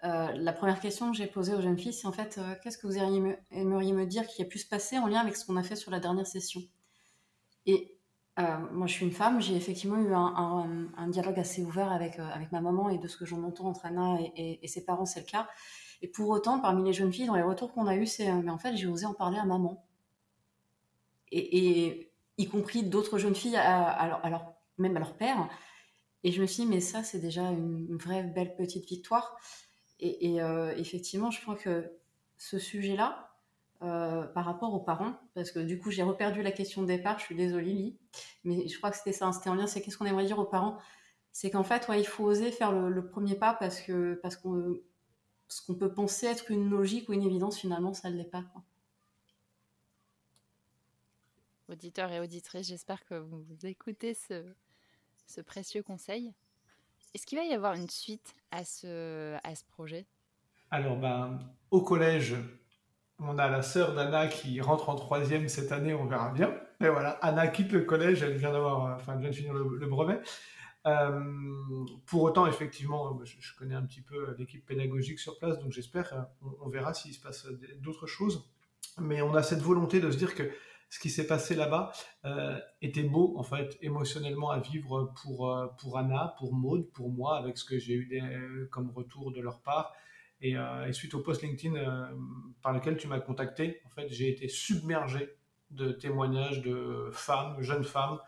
la 0.05 0.53
première 0.53 0.81
question 0.81 1.13
que 1.13 1.17
j'ai 1.17 1.29
posée 1.29 1.55
aux 1.55 1.61
jeunes 1.61 1.79
filles, 1.79 1.93
c'est 1.93 2.09
en 2.09 2.13
fait, 2.13 2.41
qu'est-ce 2.61 2.77
que 2.77 2.89
vous 2.89 2.99
aimeriez 2.99 3.93
me 3.93 4.05
dire 4.05 4.27
qui 4.27 4.43
a 4.43 4.45
pu 4.45 4.59
se 4.59 4.67
passer 4.67 4.99
en 4.99 5.07
lien 5.07 5.21
avec 5.21 5.37
ce 5.37 5.47
qu'on 5.47 5.57
a 5.57 5.63
fait 5.63 5.77
sur 5.77 5.93
la 5.93 6.01
dernière 6.01 6.27
session? 6.27 6.61
Et 7.67 8.02
moi, 8.39 8.87
je 8.87 8.93
suis 8.93 9.05
une 9.05 9.13
femme, 9.13 9.41
j'ai 9.41 9.57
effectivement 9.57 9.99
eu 9.99 10.13
un, 10.15 11.09
dialogue 11.09 11.39
assez 11.39 11.63
ouvert 11.63 11.93
avec, 11.93 12.19
avec 12.19 12.51
ma 12.53 12.61
maman 12.61 12.89
et 12.89 12.99
de 12.99 13.07
ce 13.07 13.17
que 13.17 13.27
j'en 13.27 13.43
entends 13.43 13.67
entre 13.67 13.87
Anna 13.87 14.19
et, 14.37 14.67
ses 14.69 14.85
parents, 14.85 15.05
c'est 15.05 15.21
le 15.21 15.27
cas. 15.27 15.49
Et 16.01 16.09
pour 16.09 16.29
autant, 16.31 16.59
parmi 16.59 16.85
les 16.85 16.93
jeunes 16.93 17.13
filles, 17.13 17.27
dans 17.27 17.37
les 17.37 17.43
retours 17.43 17.73
qu'on 17.73 17.87
a 17.87 17.97
eus, 17.97 18.07
c'est 18.07 18.33
mais 18.33 18.51
en 18.51 18.59
fait, 18.59 18.77
j'ai 18.77 18.87
osé 18.87 19.07
en 19.07 19.15
parler 19.15 19.39
à 19.39 19.45
maman. 19.45 19.87
Et, 21.31 22.11
y 22.39 22.49
compris 22.49 22.83
d'autres 22.83 23.19
jeunes 23.19 23.35
filles, 23.35 23.57
à, 23.57 24.21
même 24.79 24.97
à 24.97 25.01
leur 25.01 25.15
père. 25.15 25.49
Et 26.25 26.33
je 26.33 26.41
me 26.41 26.47
suis 26.47 26.65
dit, 26.65 26.69
mais 26.69 26.81
ça, 26.81 27.03
c'est 27.03 27.19
déjà 27.19 27.43
une, 27.51 27.97
vraie 27.97 28.23
belle 28.23 28.55
petite 28.57 28.87
victoire. 28.87 29.37
Et, 30.01 30.43
euh, 30.43 30.75
effectivement, 30.77 31.31
je 31.31 31.41
crois 31.41 31.57
que 31.57 31.93
ce 32.37 32.59
sujet-là, 32.59 33.32
euh, 33.83 34.27
par 34.27 34.45
rapport 34.45 34.73
aux 34.75 34.81
parents, 34.81 35.15
parce 35.35 35.51
que 35.51 35.59
du 35.59 35.79
coup, 35.79 35.91
j'ai 35.91 36.03
reperdu 36.03 36.43
la 36.43 36.53
question 36.53 36.83
de 36.83 36.87
départ, 36.87 37.19
je 37.19 37.25
suis 37.25 37.35
désolée, 37.35 37.73
Lily, 37.73 37.99
mais 38.45 38.69
je 38.69 38.79
crois 38.79 38.91
que 38.91 38.97
c'était 38.97 39.13
ça, 39.13 39.27
hein, 39.27 39.33
c'était 39.33 39.51
en 39.51 39.55
lien, 39.55 39.67
c'est 39.67 39.83
qu'est-ce 39.83 39.99
qu'on 39.99 40.07
aimerait 40.07 40.27
dire 40.27 40.39
aux 40.39 40.45
parents? 40.45 40.79
C'est 41.33 41.51
qu'en 41.51 41.65
fait, 41.65 41.89
ouais, 41.89 42.01
il 42.01 42.07
faut 42.07 42.25
oser 42.25 42.53
faire 42.53 42.73
le, 42.73 43.07
premier 43.09 43.35
pas 43.35 43.55
parce 43.55 43.81
que 43.81 44.15
parce 44.23 44.37
qu'on 44.37 44.77
ce 45.49 45.65
qu'on 45.67 45.75
peut 45.75 45.93
penser 45.93 46.27
être 46.27 46.51
une 46.51 46.71
logique 46.71 47.09
ou 47.09 47.13
une 47.13 47.23
évidence, 47.23 47.59
finalement, 47.59 47.93
ça 47.93 48.11
ne 48.11 48.17
l'est 48.17 48.25
pas. 48.25 48.43
Quoi 48.53 48.63
auditeurs 51.73 52.13
et 52.13 52.21
auditrices, 52.21 52.69
j'espère 52.69 53.05
que 53.05 53.15
vous 53.15 53.45
écoutez 53.65 54.15
ce, 54.15 54.45
ce 55.27 55.41
précieux 55.41 55.83
conseil. 55.83 56.33
Est-ce 57.15 57.27
qu'il 57.27 57.39
va 57.39 57.45
y 57.45 57.53
avoir 57.53 57.75
une 57.75 57.89
suite 57.89 58.35
à 58.51 58.65
ce, 58.65 59.37
à 59.43 59.55
ce 59.55 59.65
projet? 59.65 60.07
Alors, 60.71 60.97
ben, 60.97 61.39
au 61.71 61.83
collège, 61.83 62.37
on 63.23 63.39
a 63.39 63.49
la 63.49 63.63
sœur 63.63 63.95
d'Anna 63.95 64.27
qui 64.27 64.61
rentre 64.61 64.89
en 64.89 64.95
troisième 64.95 65.49
cette 65.49 65.73
année, 65.73 65.95
on 65.95 66.07
verra 66.07 66.31
bien. 66.31 66.55
Mais 66.81 66.89
voilà, 66.89 67.11
Anna 67.23 67.49
quitte 67.49 67.73
le 67.73 67.83
collège, 67.83 68.23
elle 68.23 68.37
vient 68.37 68.53
d'avoir, 68.53 68.97
enfin, 68.97 69.17
vient 69.17 69.31
de 69.31 69.35
finir 69.35 69.55
le, 69.55 69.87
brevet. 69.87 70.21
Euh, 70.87 71.21
pour 72.07 72.23
autant, 72.23 72.47
effectivement, 72.47 73.21
je, 73.25 73.57
connais 73.57 73.75
un 73.75 73.83
petit 73.83 74.03
peu 74.03 74.35
l'équipe 74.39 74.67
pédagogique 74.67 75.19
sur 75.19 75.39
place, 75.39 75.59
donc 75.59 75.73
j'espère, 75.73 76.13
euh, 76.13 76.23
on, 76.43 76.67
on 76.67 76.69
verra 76.69 76.93
s'il 76.93 77.15
se 77.15 77.21
passe 77.21 77.47
d'autres 77.81 78.07
choses. 78.07 78.49
Mais 78.99 79.23
on 79.23 79.35
a 79.35 79.43
cette 79.43 79.61
volonté 79.61 80.01
de 80.01 80.11
se 80.11 80.17
dire 80.17 80.35
que 80.35 80.51
ce 80.93 80.99
qui 80.99 81.09
s'est 81.09 81.27
passé 81.27 81.55
là-bas 81.55 81.91
euh, 82.27 82.59
était 82.83 83.03
beau, 83.03 83.33
en 83.39 83.43
fait, 83.43 83.79
émotionnellement 83.81 84.51
à 84.51 84.59
vivre 84.59 85.11
pour, 85.23 85.51
euh, 85.51 85.67
pour 85.81 85.97
Anna, 85.97 86.35
pour 86.39 86.53
Maude, 86.53 86.87
pour 86.93 87.11
moi, 87.11 87.39
avec 87.39 87.57
ce 87.57 87.65
que 87.65 87.79
j'ai 87.79 87.95
eu 87.95 88.21
euh, 88.21 88.69
comme 88.71 88.91
retour 88.91 89.33
de 89.33 89.41
leur 89.41 89.63
part. 89.63 89.95
Et, 90.43 90.57
suite 90.93 91.15
au 91.15 91.21
post 91.21 91.43
LinkedIn 91.43 91.75
par 92.63 92.73
lequel 92.73 92.97
tu 92.97 93.07
m'as 93.07 93.21
contacté, 93.21 93.81
en 93.87 93.91
fait, 93.91 94.09
j'ai 94.09 94.29
été 94.29 94.49
submergé 94.49 95.37
de 95.71 95.93
témoignages 95.93 96.63
de 96.63 97.09
femmes, 97.13 97.63
jeunes 97.63 97.85
femmes, 97.85 98.19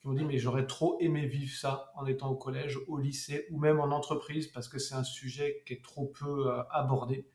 qui 0.00 0.08
m'ont 0.08 0.14
dit 0.14 0.24
mais 0.24 0.38
j'aurais 0.38 0.66
trop 0.66 0.98
aimé 1.00 1.26
vivre 1.26 1.54
ça 1.54 1.92
en 1.94 2.06
étant 2.06 2.30
au 2.30 2.36
collège, 2.36 2.78
au 2.88 2.98
lycée 2.98 3.46
ou 3.50 3.58
même 3.58 3.80
en 3.80 3.90
entreprise 3.90 4.46
parce 4.46 4.68
que 4.68 4.78
c'est 4.78 4.94
un 4.94 5.04
sujet 5.04 5.62
qui 5.66 5.74
est 5.74 5.84
trop 5.84 6.06
peu 6.06 6.50
abordé. 6.70 7.28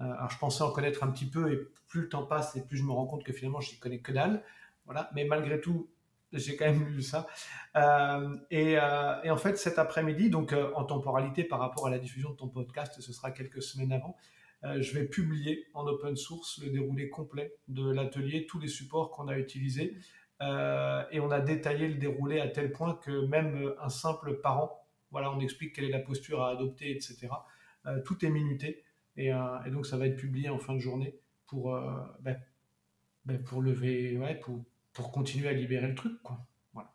Euh, 0.00 0.04
alors 0.04 0.30
je 0.30 0.38
pensais 0.38 0.62
en 0.62 0.70
connaître 0.70 1.04
un 1.04 1.10
petit 1.10 1.28
peu 1.28 1.52
et 1.52 1.58
plus 1.88 2.02
le 2.02 2.08
temps 2.08 2.24
passe 2.24 2.56
et 2.56 2.64
plus 2.64 2.78
je 2.78 2.84
me 2.84 2.92
rends 2.92 3.06
compte 3.06 3.24
que 3.24 3.32
finalement 3.32 3.60
je 3.60 3.72
n'y 3.72 3.78
connais 3.78 4.00
que 4.00 4.12
dalle. 4.12 4.42
Voilà, 4.84 5.10
mais 5.14 5.24
malgré 5.24 5.60
tout, 5.60 5.90
j'ai 6.32 6.56
quand 6.56 6.66
même 6.66 6.86
lu 6.86 7.02
ça. 7.02 7.26
Euh, 7.76 8.36
euh, 8.52 9.22
et, 9.22 9.30
en 9.30 9.36
fait, 9.36 9.56
cet 9.56 9.78
après-midi, 9.78 10.30
donc 10.30 10.54
en 10.74 10.84
temporalité 10.84 11.44
par 11.44 11.58
rapport 11.58 11.86
à 11.86 11.90
la 11.90 11.98
diffusion 11.98 12.30
de 12.30 12.36
ton 12.36 12.48
podcast, 12.48 13.00
ce 13.00 13.12
sera 13.12 13.30
quelques 13.30 13.62
semaines 13.62 13.92
avant, 13.92 14.16
je 14.62 14.94
vais 14.94 15.04
publier 15.04 15.66
en 15.74 15.86
open 15.86 16.16
source 16.16 16.60
le 16.62 16.70
déroulé 16.70 17.08
complet 17.08 17.56
de 17.66 17.90
l'atelier, 17.90 18.46
tous 18.46 18.60
les 18.60 18.68
supports 18.68 19.10
qu'on 19.10 19.26
a 19.28 19.36
utilisés. 19.36 19.96
et 20.40 21.20
on 21.20 21.30
a 21.30 21.40
détaillé 21.40 21.88
le 21.88 21.94
déroulé 21.94 22.40
à 22.40 22.48
tel 22.48 22.70
point 22.70 22.94
que 22.94 23.26
même 23.26 23.74
un 23.80 23.88
simple 23.88 24.40
parent, 24.40 24.86
voilà, 25.10 25.32
on 25.32 25.40
explique 25.40 25.74
quelle 25.74 25.86
est 25.86 25.90
la 25.90 25.98
posture 25.98 26.42
à 26.42 26.50
adopter, 26.50 26.90
etc. 26.90 27.28
tout 28.04 28.24
est 28.24 28.30
minuté. 28.30 28.84
Euh, 29.18 29.64
et, 29.64 29.70
donc, 29.70 29.86
ça 29.86 29.96
va 29.96 30.06
être 30.06 30.16
publié 30.16 30.48
en 30.48 30.58
fin 30.58 30.74
de 30.74 30.78
journée 30.78 31.18
pour, 31.46 31.74
euh, 31.74 32.00
ben, 32.20 32.40
ben, 33.24 33.42
pour 33.42 33.62
lever, 33.62 34.16
ouais, 34.16 34.34
pour, 34.36 34.64
pour 34.92 35.10
continuer 35.12 35.48
à 35.48 35.52
libérer 35.52 35.88
le 35.88 35.94
truc, 35.94 36.22
quoi. 36.22 36.46
Voilà. 36.72 36.94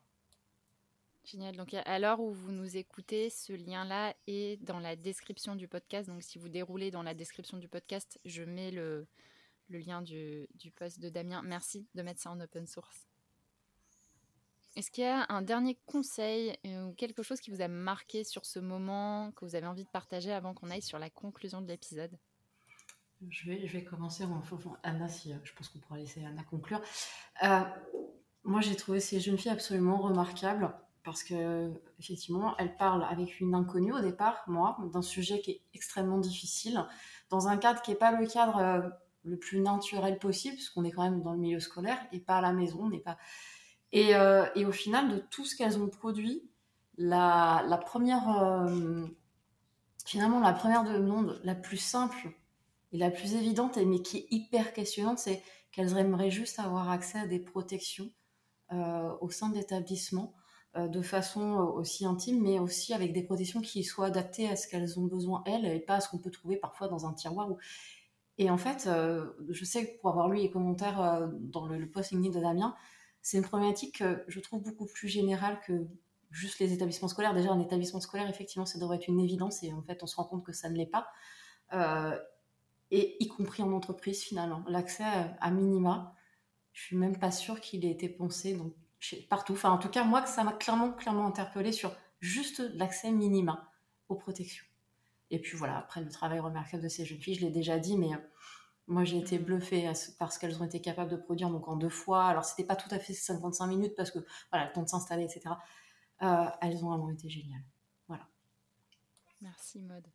Génial. 1.24 1.56
Donc, 1.56 1.74
à 1.74 2.00
l'heure 2.00 2.20
où 2.20 2.32
vous 2.32 2.52
nous 2.52 2.78
écoutez, 2.78 3.30
ce 3.30 3.54
lien-là 3.54 4.16
est 4.28 4.62
dans 4.64 4.80
la 4.80 4.96
description 4.96 5.56
du 5.56 5.68
podcast. 5.68 6.08
Donc, 6.08 6.24
si 6.24 6.38
vous 6.38 6.50
déroulez 6.50 6.92
dans 6.92 7.04
la 7.04 7.14
description 7.14 7.58
du 7.58 7.68
podcast, 7.68 8.20
je 8.26 8.44
mets 8.44 8.72
le, 8.72 9.08
lien 9.70 10.02
du, 10.02 10.48
du 10.56 10.72
post 10.72 11.00
de 11.00 11.10
Damien. 11.10 11.42
Merci 11.44 11.88
de 11.96 12.02
mettre 12.02 12.22
ça 12.22 12.32
en 12.32 12.40
open 12.40 12.68
source. 12.68 13.08
Est-ce 14.78 14.92
qu'il 14.92 15.06
y 15.06 15.08
a 15.08 15.26
un 15.30 15.42
dernier 15.42 15.76
conseil 15.88 16.56
euh, 16.68 16.84
ou 16.84 16.94
quelque 16.94 17.24
chose 17.24 17.40
qui 17.40 17.50
vous 17.50 17.62
a 17.62 17.68
marqué 17.68 18.24
sur 18.24 18.46
ce 18.46 18.60
moment, 18.60 19.32
que 19.32 19.44
vous 19.44 19.56
avez 19.56 19.66
envie 19.66 19.86
de 19.86 19.90
partager 19.90 20.32
avant 20.32 20.54
qu'on 20.54 20.70
aille 20.70 20.84
sur 20.84 21.00
la 21.00 21.10
conclusion 21.10 21.62
de 21.62 21.68
l'épisode? 21.68 22.16
Je 23.30 23.50
vais, 23.50 23.84
commencer. 23.84 24.24
Anna, 24.84 25.08
si, 25.08 25.32
euh, 25.32 25.38
je 25.44 25.54
pense 25.54 25.70
qu'on 25.70 25.80
pourra 25.80 25.98
laisser 25.98 26.24
Anna 26.26 26.44
conclure. 26.44 26.82
Euh, 27.44 27.62
moi, 28.44 28.62
j'ai 28.62 28.76
trouvé 28.76 29.00
ces 29.00 29.20
jeunes 29.20 29.38
filles 29.38 29.52
absolument 29.52 29.98
remarquables 29.98 30.74
parce 31.04 31.24
que 31.24 31.72
effectivement, 32.00 32.56
elles 32.58 32.76
parlent 32.76 33.06
avec 33.10 33.40
une 33.40 33.56
inconnue 33.56 33.94
au 33.94 34.02
départ, 34.02 34.44
moi, 34.48 34.78
d'un 34.94 35.02
sujet 35.02 35.40
qui 35.40 35.52
est 35.52 35.62
extrêmement 35.74 36.18
difficile, 36.18 36.86
dans 37.30 37.48
un 37.48 37.58
cadre 37.58 37.82
qui 37.82 37.92
n'est 37.92 37.98
pas 37.98 38.12
le 38.12 38.28
cadre 38.28 38.92
le 39.24 39.38
plus 39.38 39.62
naturel 39.62 40.20
possible, 40.20 40.58
parce 40.58 40.70
qu'on 40.70 40.84
est 40.84 40.92
quand 40.92 41.04
même 41.04 41.22
dans 41.22 41.32
le 41.32 41.40
milieu 41.40 41.62
scolaire 41.62 41.98
et 42.12 42.20
pas 42.20 42.38
à 42.38 42.42
la 42.42 42.52
maison, 42.52 42.90
pas 43.00 43.18
euh, 43.96 44.46
et, 44.56 44.66
au 44.66 44.72
final, 44.72 45.10
de 45.10 45.18
tout 45.18 45.46
ce 45.46 45.56
qu'elles 45.56 45.80
ont 45.80 45.88
produit, 45.88 46.44
la, 46.98 47.80
première, 47.86 48.30
euh, 48.44 49.06
finalement, 50.06 50.40
la 50.40 50.54
première 50.54 50.84
de 50.84 50.98
monde, 51.00 51.40
la 51.44 51.56
plus 51.56 51.78
simple 51.78 52.32
et 52.92 52.98
la 52.98 53.12
plus 53.12 53.36
évidente, 53.36 53.78
mais 53.78 54.02
qui 54.02 54.18
est 54.18 54.28
hyper 54.32 54.74
questionnante, 54.74 55.20
c'est 55.20 55.42
qu'elles 55.72 55.98
aimeraient 55.98 56.32
juste 56.32 56.60
avoir 56.60 56.90
accès 56.90 57.20
à 57.20 57.28
des 57.28 57.40
protections 57.40 58.12
euh, 58.72 59.12
au 59.22 59.30
sein 59.30 59.50
de 59.50 59.56
l'établissement 59.56 60.34
de 60.76 61.02
façon 61.02 61.56
aussi 61.76 62.06
intime, 62.06 62.40
mais 62.44 62.60
aussi 62.60 62.94
avec 62.94 63.12
des 63.12 63.24
protections 63.24 63.62
qui 63.62 63.84
soient 63.84 64.08
adaptées 64.08 64.48
à 64.48 64.56
ce 64.56 64.68
qu'elles 64.68 65.00
ont 65.00 65.06
besoin 65.06 65.42
elles 65.48 65.66
et 65.66 65.80
pas 65.80 65.96
à 65.96 66.02
ce 66.02 66.10
qu'on 66.10 66.20
peut 66.20 66.30
trouver 66.30 66.56
parfois 66.56 66.88
dans 66.88 67.08
un 67.08 67.14
tiroir. 67.14 67.50
Et 68.38 68.52
en 68.52 68.58
fait, 68.58 68.88
je 69.50 69.66
sais 69.66 69.98
pour 70.00 70.12
avoir 70.12 70.30
lu 70.30 70.38
les 70.38 70.52
commentaires 70.52 71.30
dans 71.40 71.66
le, 71.66 71.80
le 71.80 71.90
post 71.90 72.12
LinkedIn 72.12 72.38
de 72.38 72.44
Damien, 72.44 72.76
c'est 73.24 73.38
une 73.38 73.44
problématique 73.44 74.00
que 74.00 74.24
je 74.28 74.40
trouve 74.40 74.62
beaucoup 74.62 74.86
plus 74.86 75.08
générale 75.08 75.60
que 75.66 75.88
juste 76.32 76.60
les 76.60 76.74
établissements 76.74 77.08
scolaires. 77.08 77.34
Déjà, 77.34 77.52
un 77.52 77.60
établissement 77.60 78.00
scolaire, 78.00 78.30
effectivement, 78.30 78.66
ça 78.66 78.80
devrait 78.80 78.98
être 78.98 79.08
une 79.08 79.20
évidence 79.20 79.64
et 79.64 79.74
en 79.74 79.82
fait, 79.82 80.02
on 80.04 80.08
se 80.08 80.16
rend 80.16 80.26
compte 80.26 80.46
que 80.46 80.54
ça 80.54 80.70
ne 80.70 80.78
l'est 80.78 80.86
pas. 80.86 81.08
Euh, 82.94 82.98
et 82.98 83.24
y 83.24 83.28
compris 83.28 83.64
en 83.64 83.72
entreprise, 83.74 84.22
finalement. 84.22 84.64
L'accès 84.68 85.04
à, 85.40 85.52
minima, 85.52 86.16
je 86.74 86.84
suis 86.84 86.96
même 86.96 87.18
pas 87.18 87.32
sûre 87.32 87.60
qu'il 87.62 87.86
ait 87.86 87.92
été 87.92 88.10
pensé 88.10 88.56
donc, 88.56 88.74
partout. 89.30 89.54
Enfin, 89.54 89.72
en 89.72 89.78
tout 89.78 89.90
cas, 89.90 90.04
moi, 90.04 90.26
ça 90.26 90.44
m'a 90.44 90.54
clairement, 90.54 90.92
clairement 90.92 91.28
interpellé 91.28 91.72
sur 91.72 91.96
juste 92.20 92.62
l'accès 92.76 93.12
minima 93.12 93.72
aux 94.10 94.16
protections. 94.16 94.66
Et 95.30 95.40
puis 95.40 95.58
voilà, 95.58 95.78
après 95.78 96.02
le 96.02 96.10
travail 96.10 96.40
remarquable 96.40 96.84
de 96.84 96.88
ces 96.88 97.06
jeunes 97.06 97.20
filles, 97.20 97.36
je 97.36 97.42
l'ai 97.42 97.52
déjà 97.52 97.78
dit, 97.80 97.98
mais 97.98 98.12
moi, 98.88 99.04
j'ai 99.04 99.18
été 99.18 99.38
bluffée 99.38 99.92
par 100.18 100.32
ce 100.32 100.40
qu'elles 100.40 100.62
ont 100.62 100.66
été 100.66 100.80
capables 100.80 101.12
de 101.12 101.18
produire 101.18 101.50
donc 101.50 101.68
en 101.68 101.76
deux 101.76 101.90
fois. 101.90 102.26
Alors, 102.26 102.46
c'était 102.46 102.64
pas 102.64 102.78
tout 102.78 102.90
à 102.92 103.00
fait 103.00 103.14
55 103.14 103.68
minutes 103.68 103.96
parce 103.96 104.12
que 104.12 104.20
voilà, 104.50 104.68
le 104.68 104.72
temps 104.72 104.84
de 104.84 104.88
s'installer, 104.88 105.26
etc. 105.26 105.56
Euh, 106.22 106.46
elles 106.62 106.84
ont 106.84 106.90
vraiment 106.90 107.10
été 107.10 107.30
géniales. 107.30 107.66
Voilà. 108.08 108.28
Merci, 109.42 109.82
Maude. 109.82 110.08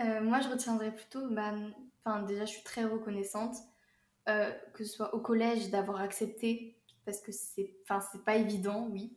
Euh, 0.00 0.20
moi, 0.22 0.40
je 0.40 0.48
retiendrai 0.48 0.94
plutôt, 0.94 1.28
bah, 1.30 1.52
déjà, 2.26 2.44
je 2.44 2.50
suis 2.50 2.62
très 2.64 2.84
reconnaissante 2.84 3.56
que 4.74 4.84
ce 4.84 4.92
soit 4.92 5.12
au 5.12 5.18
collège, 5.18 5.70
d'avoir 5.70 6.00
accepté, 6.00 6.78
parce 7.04 7.20
que 7.20 7.32
c'est 7.32 7.74
pas 8.24 8.36
évident, 8.36 8.86
oui. 8.92 9.16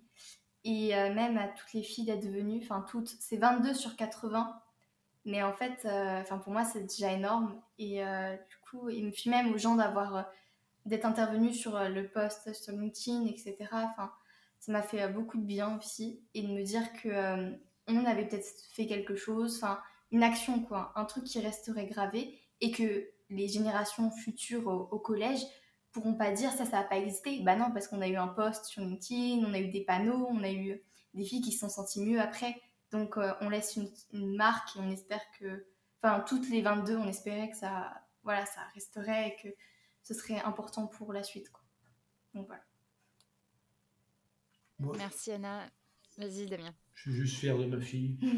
Et 0.63 0.89
même 0.89 1.37
à 1.37 1.49
toutes 1.49 1.73
les 1.73 1.83
filles 1.83 2.05
d'être 2.05 2.25
venues, 2.25 2.61
enfin 2.63 2.83
toutes, 2.89 3.09
c'est 3.19 3.37
22 3.37 3.75
sur 3.75 3.95
80. 3.95 4.59
Mais 5.25 5.43
en 5.43 5.53
fait, 5.53 5.85
enfin 5.85 6.39
pour 6.39 6.51
moi, 6.51 6.65
c'est 6.65 6.81
déjà 6.81 7.11
énorme. 7.11 7.61
Et 7.77 8.01
du 8.49 8.57
coup, 8.67 8.89
il 8.89 9.05
me 9.05 9.11
fait 9.11 9.29
même 9.29 9.53
aux 9.53 9.57
gens 9.59 9.75
d'avoir 9.75 10.25
d'être 10.87 11.05
intervenus 11.05 11.59
sur 11.59 11.77
le 11.77 12.07
post 12.07 12.51
sur 12.53 12.73
LinkedIn, 12.73 13.27
etc. 13.27 13.55
Enfin, 13.71 14.11
ça 14.59 14.71
m'a 14.71 14.81
fait 14.81 15.07
beaucoup 15.09 15.37
de 15.37 15.45
bien 15.45 15.77
aussi 15.77 16.23
et 16.33 16.41
de 16.41 16.47
me 16.47 16.63
dire 16.63 16.91
que 17.03 17.53
on 17.87 18.05
avait 18.05 18.27
peut-être 18.27 18.49
fait 18.71 18.87
quelque 18.87 19.15
chose, 19.15 19.57
enfin 19.57 19.79
une 20.13 20.23
action 20.23 20.61
quoi, 20.61 20.93
un 20.95 21.05
truc 21.05 21.25
qui 21.25 21.39
resterait 21.39 21.87
gravé 21.87 22.39
et 22.61 22.71
que 22.71 23.09
les 23.29 23.47
générations 23.47 24.11
futures 24.11 24.67
au, 24.67 24.99
collège 24.99 25.41
pourront 25.91 26.13
pas 26.13 26.31
dire 26.31 26.51
ça 26.51 26.65
ça 26.65 26.77
n'a 26.77 26.83
pas 26.83 26.97
existé. 26.97 27.41
Bah 27.41 27.55
non 27.55 27.71
parce 27.71 27.87
qu'on 27.87 28.01
a 28.01 28.07
eu 28.07 28.15
un 28.15 28.27
post 28.27 28.65
sur 28.65 28.83
LinkedIn, 28.83 29.43
on 29.43 29.53
a 29.53 29.59
eu 29.59 29.69
des 29.69 29.83
panneaux, 29.83 30.27
on 30.29 30.43
a 30.43 30.51
eu 30.51 30.81
des 31.15 31.25
filles 31.25 31.41
qui 31.41 31.51
se 31.51 31.59
sont 31.59 31.69
senties 31.69 31.99
mieux 31.99 32.21
après. 32.21 32.61
Donc 32.91 33.17
on 33.41 33.49
laisse 33.49 33.75
une, 33.75 34.35
marque 34.35 34.75
et 34.75 34.79
on 34.79 34.91
espère 34.91 35.21
que 35.39 35.65
enfin 36.01 36.19
toutes 36.21 36.47
les 36.49 36.61
22 36.61 36.95
on 36.95 37.07
espérait 37.07 37.49
que 37.49 37.57
ça 37.57 37.91
voilà 38.21 38.45
ça 38.45 38.61
resterait 38.75 39.29
et 39.29 39.35
que 39.41 39.55
ce 40.03 40.13
serait 40.13 40.39
important 40.41 40.85
pour 40.85 41.11
la 41.11 41.23
suite 41.23 41.49
quoi. 41.49 41.63
Donc 42.35 42.45
voilà. 42.45 42.63
Merci 44.79 45.31
Anna. 45.31 45.67
Vas-y 46.17 46.45
Damien. 46.45 46.75
Je 46.93 47.01
suis 47.01 47.13
juste 47.13 47.37
fier 47.37 47.57
de 47.57 47.65
ma 47.65 47.79
fille. 47.79 48.17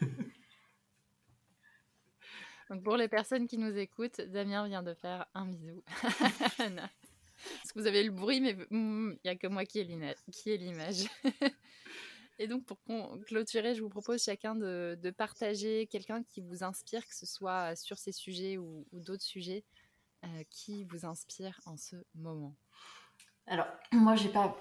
Donc 2.70 2.82
pour 2.84 2.96
les 2.96 3.08
personnes 3.08 3.48
qui 3.48 3.58
nous 3.58 3.76
écoutent, 3.76 4.20
Damien 4.20 4.68
vient 4.68 4.82
de 4.82 4.94
faire 4.94 5.26
un 5.34 5.46
bisou. 5.46 5.82
Parce 6.02 7.72
que 7.72 7.80
vous 7.80 7.86
avez 7.86 8.02
le 8.02 8.10
bruit, 8.10 8.40
mais 8.40 8.54
hmm, 8.70 9.12
il 9.12 9.20
n'y 9.24 9.30
a 9.30 9.36
que 9.36 9.46
moi 9.46 9.64
qui 9.64 9.80
ai 9.80 9.84
l'image. 9.84 11.06
Et 12.40 12.46
donc 12.46 12.64
pour 12.64 12.78
clôturer, 13.26 13.74
je 13.74 13.82
vous 13.82 13.90
propose 13.90 14.24
chacun 14.24 14.54
de, 14.54 15.14
partager 15.16 15.86
quelqu'un 15.88 16.22
qui 16.22 16.40
vous 16.40 16.64
inspire, 16.64 17.06
que 17.06 17.14
ce 17.14 17.26
soit 17.26 17.76
sur 17.76 17.98
ces 17.98 18.12
sujets 18.12 18.56
ou, 18.56 18.86
d'autres 18.92 19.22
sujets, 19.22 19.62
euh, 20.24 20.42
qui 20.48 20.84
vous 20.84 21.04
inspire 21.04 21.60
en 21.66 21.76
ce 21.76 21.96
moment. 22.14 22.56
Alors, 23.46 23.66
moi, 23.92 24.16
j'ai 24.16 24.30
pas, 24.30 24.58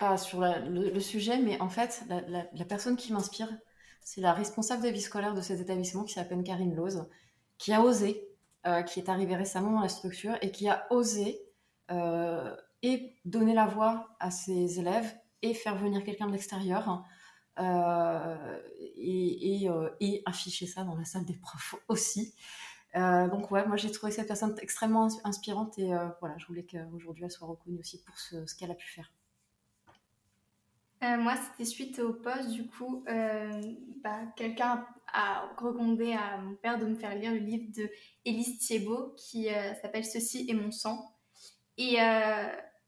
pas 0.00 0.16
sur 0.16 0.40
le, 0.40 0.98
sujet, 0.98 1.38
mais 1.38 1.60
en 1.60 1.68
fait, 1.68 2.02
la, 2.08 2.64
personne 2.64 2.96
qui 2.96 3.12
m'inspire, 3.12 3.48
c'est 4.00 4.22
la 4.22 4.32
responsable 4.32 4.82
de 4.82 4.88
vie 4.88 5.00
scolaire 5.00 5.34
de 5.34 5.42
cet 5.42 5.60
établissement 5.60 6.04
qui 6.04 6.14
s'appelle 6.14 6.42
Karine 6.42 6.74
Lose, 6.74 7.06
qui 7.58 7.72
a 7.74 7.82
osé, 7.82 8.26
euh, 8.66 8.82
qui 8.82 8.98
est 8.98 9.10
arrivée 9.10 9.36
récemment 9.36 9.70
dans 9.70 9.80
la 9.80 9.88
structure 9.88 10.36
et 10.40 10.50
qui 10.50 10.68
a 10.68 10.86
osé 10.90 11.40
euh, 11.90 12.56
et 12.82 13.14
donner 13.26 13.54
la 13.54 13.66
voix 13.66 14.08
à 14.20 14.30
ses 14.30 14.80
élèves 14.80 15.14
et 15.42 15.52
faire 15.52 15.76
venir 15.76 16.02
quelqu'un 16.02 16.26
de 16.26 16.32
l'extérieur 16.32 17.04
euh, 17.58 18.58
et, 18.96 20.22
afficher 20.24 20.66
ça 20.66 20.82
dans 20.84 20.96
la 20.96 21.04
salle 21.04 21.26
des 21.26 21.36
profs 21.36 21.74
aussi. 21.88 22.34
Donc 22.94 23.50
ouais, 23.50 23.66
moi 23.66 23.76
j'ai 23.76 23.92
trouvé 23.92 24.12
cette 24.12 24.26
personne 24.26 24.54
extrêmement 24.62 25.08
inspirante 25.24 25.78
et 25.78 25.92
voilà, 26.20 26.36
je 26.38 26.46
voulais 26.46 26.64
qu'aujourd'hui 26.64 27.24
elle 27.24 27.30
soit 27.30 27.46
reconnue 27.46 27.78
aussi 27.78 28.02
pour 28.02 28.18
ce, 28.18 28.56
qu'elle 28.56 28.70
a 28.70 28.74
pu 28.74 28.88
faire. 28.88 29.12
Euh, 31.02 31.16
moi, 31.16 31.34
c'était 31.36 31.68
suite 31.68 31.98
au 31.98 32.12
poste, 32.12 32.50
du 32.50 32.66
coup, 32.66 33.04
bah, 33.06 34.20
quelqu'un 34.36 34.86
a 35.12 35.48
recommandé 35.58 36.12
à 36.12 36.38
mon 36.38 36.54
père 36.54 36.78
de 36.78 36.86
me 36.86 36.94
faire 36.94 37.14
lire 37.14 37.32
le 37.32 37.38
livre 37.38 37.72
de 37.74 37.90
Élise 38.24 38.58
Thiebaud 38.58 39.14
qui 39.16 39.48
s'appelle 39.80 40.04
Ceci 40.04 40.46
est 40.48 40.54
mon 40.54 40.70
sang. 40.70 41.14
Et 41.78 41.96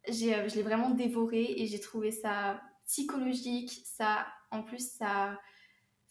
je 0.08 0.54
l'ai 0.54 0.62
vraiment 0.62 0.90
dévoré 0.90 1.54
et 1.56 1.66
j'ai 1.66 1.80
trouvé 1.80 2.12
ça 2.12 2.60
psychologique, 2.86 3.82
ça, 3.86 4.26
en 4.50 4.62
plus, 4.62 4.86
ça, 4.86 5.38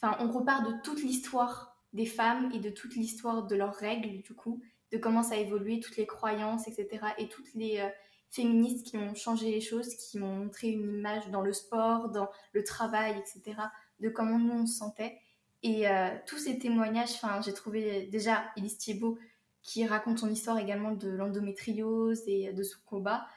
enfin, 0.01 0.17
on 0.19 0.31
repart 0.31 0.65
de 0.65 0.81
toute 0.83 1.03
l'histoire 1.03 1.71
des 1.93 2.05
femmes 2.05 2.49
et 2.53 2.59
de 2.59 2.69
toute 2.69 2.95
l'histoire 2.95 3.45
de 3.45 3.55
leurs 3.55 3.75
règles, 3.75 4.21
du 4.21 4.33
coup, 4.33 4.61
de 4.91 4.97
comment 4.97 5.23
ça 5.23 5.35
a 5.35 5.37
évolué, 5.37 5.79
toutes 5.79 5.97
les 5.97 6.07
croyances, 6.07 6.67
etc. 6.67 7.05
Et 7.17 7.27
toutes 7.27 7.53
les 7.53 7.79
euh, 7.79 7.89
féministes 8.31 8.87
qui 8.87 8.97
ont 8.97 9.13
changé 9.13 9.51
les 9.51 9.61
choses, 9.61 9.93
qui 9.95 10.17
m'ont 10.17 10.35
montré 10.35 10.69
une 10.69 10.95
image 10.95 11.29
dans 11.29 11.41
le 11.41 11.53
sport, 11.53 12.09
dans 12.09 12.29
le 12.53 12.63
travail, 12.63 13.19
etc., 13.19 13.57
de 13.99 14.09
comment 14.09 14.39
nous 14.39 14.63
on 14.63 14.65
se 14.65 14.77
sentait. 14.77 15.19
Et 15.63 15.87
euh, 15.87 16.09
tous 16.25 16.37
ces 16.37 16.57
témoignages, 16.57 17.19
j'ai 17.45 17.53
trouvé 17.53 18.07
déjà 18.07 18.45
Elise 18.57 18.77
Thiebaud 18.77 19.19
qui 19.61 19.85
raconte 19.85 20.17
son 20.17 20.29
histoire 20.29 20.57
également 20.57 20.93
de 20.93 21.09
l'endométriose 21.09 22.23
et 22.25 22.51
de 22.51 22.63
son 22.63 22.79
combat, 22.85 23.27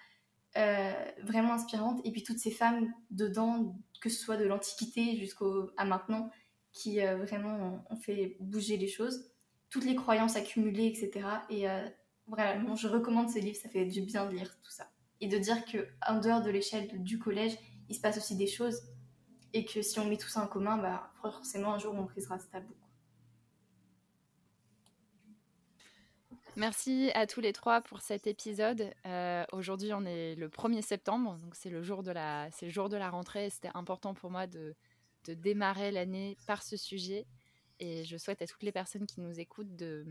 euh, 0.57 0.93
vraiment 1.23 1.53
inspirante. 1.53 2.01
Et 2.05 2.13
puis 2.13 2.23
toutes 2.23 2.39
ces 2.39 2.51
femmes 2.51 2.91
dedans, 3.11 3.77
que 4.01 4.09
ce 4.09 4.19
soit 4.23 4.39
de 4.39 4.45
l'Antiquité 4.45 5.17
jusqu'à 5.17 5.85
maintenant, 5.85 6.31
qui 6.73 7.05
euh, 7.05 7.17
vraiment 7.19 7.85
ont 7.91 7.97
fait 7.97 8.37
bouger 8.41 8.79
les 8.79 8.89
choses, 8.89 9.31
toutes 9.69 9.85
les 9.85 9.95
croyances 9.97 10.37
accumulées, 10.37 10.87
etc. 10.87 11.27
Et 11.51 11.67
vraiment, 12.29 12.75
je 12.75 12.89
recommande 12.89 13.31
ce 13.31 13.39
livre, 13.39 13.57
ça 13.57 13.69
fait 13.69 13.85
du 13.87 14.03
bien 14.03 14.27
de 14.27 14.33
lire 14.35 14.51
tout 14.63 14.71
ça. 14.71 14.89
Et 15.21 15.29
de 15.29 15.39
dire 15.39 15.65
qu'en 15.65 16.21
dehors 16.21 16.43
de 16.43 16.51
l'échelle 16.51 17.03
du 17.03 17.19
collège, 17.19 17.57
il 17.89 17.95
se 17.95 18.01
passe 18.01 18.19
aussi 18.19 18.37
des 18.37 18.47
choses 18.47 18.83
et 19.53 19.65
que 19.65 19.83
si 19.83 19.99
on 20.01 20.07
met 20.07 20.17
tout 20.17 20.29
ça 20.29 20.43
en 20.43 20.49
commun, 20.49 20.79
bah, 20.79 21.13
forcément 21.23 21.75
un 21.75 21.79
jour 21.79 21.95
on 21.95 22.03
brisera 22.03 22.39
ce 22.39 22.47
tabou. 22.47 22.75
Merci 26.57 27.11
à 27.15 27.27
tous 27.27 27.41
les 27.41 27.53
trois 27.53 27.81
pour 27.81 28.01
cet 28.01 28.29
épisode. 28.29 28.93
Euh, 29.07 29.45
aujourd'hui, 29.53 29.93
on 29.93 30.05
est 30.05 30.37
le 30.37 30.49
1er 30.49 30.83
septembre, 30.83 31.37
donc 31.43 31.57
c'est 31.57 31.71
le 31.71 31.83
jour 31.83 32.05
de 32.05 32.13
la, 32.13 32.49
le 32.63 32.69
jour 32.69 32.89
de 32.89 32.97
la 32.97 33.11
rentrée. 33.11 33.51
C'était 33.51 33.73
important 33.75 34.15
pour 34.15 34.31
moi 34.31 34.47
de 34.47 34.75
démarrer 35.27 35.91
l'année 35.91 36.37
par 36.47 36.63
ce 36.63 36.77
sujet. 36.77 37.27
Et 37.81 38.05
je 38.05 38.17
souhaite 38.17 38.41
à 38.41 38.47
toutes 38.47 38.63
les 38.63 38.73
personnes 38.73 39.07
qui 39.07 39.21
nous 39.21 39.41
écoutent 39.41 39.75
de 39.75 40.07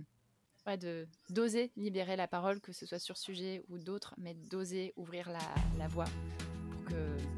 de 0.79 1.07
d'oser 1.29 1.71
libérer 1.75 2.15
la 2.15 2.27
parole, 2.27 2.59
que 2.59 2.71
ce 2.71 2.85
soit 2.85 2.99
sur 2.99 3.17
sujet 3.17 3.63
ou 3.69 3.77
d'autres, 3.77 4.15
mais 4.17 4.33
d'oser 4.49 4.93
ouvrir 4.95 5.29
la, 5.29 5.39
la 5.77 5.87
voie 5.87 6.05
pour 6.71 6.85
que 6.85 6.95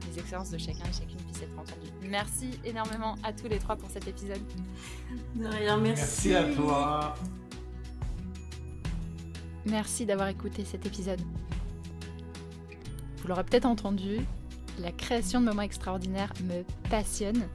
les 0.08 0.20
expériences 0.20 0.52
de 0.52 0.58
chacun 0.58 0.86
et 0.86 0.94
chacune 0.94 1.18
puissent 1.18 1.42
être 1.42 1.58
entendues. 1.60 1.92
Merci 2.02 2.52
énormément 2.64 3.16
à 3.24 3.34
tous 3.34 3.48
les 3.48 3.60
trois 3.60 3.76
pour 3.76 3.90
cet 3.90 4.08
épisode. 4.08 4.42
De 5.36 5.46
rien, 5.46 5.78
merci. 5.78 6.30
Merci 6.30 6.36
à 6.36 6.56
toi. 6.56 7.16
Merci 9.66 10.06
d'avoir 10.06 10.28
écouté 10.28 10.64
cet 10.64 10.86
épisode. 10.86 11.22
Vous 13.18 13.28
l'aurez 13.28 13.44
peut-être 13.44 13.66
entendu, 13.66 14.20
la 14.80 14.92
création 14.92 15.40
de 15.42 15.46
moments 15.46 15.62
extraordinaires 15.62 16.34
me 16.44 16.64
passionne. 16.90 17.48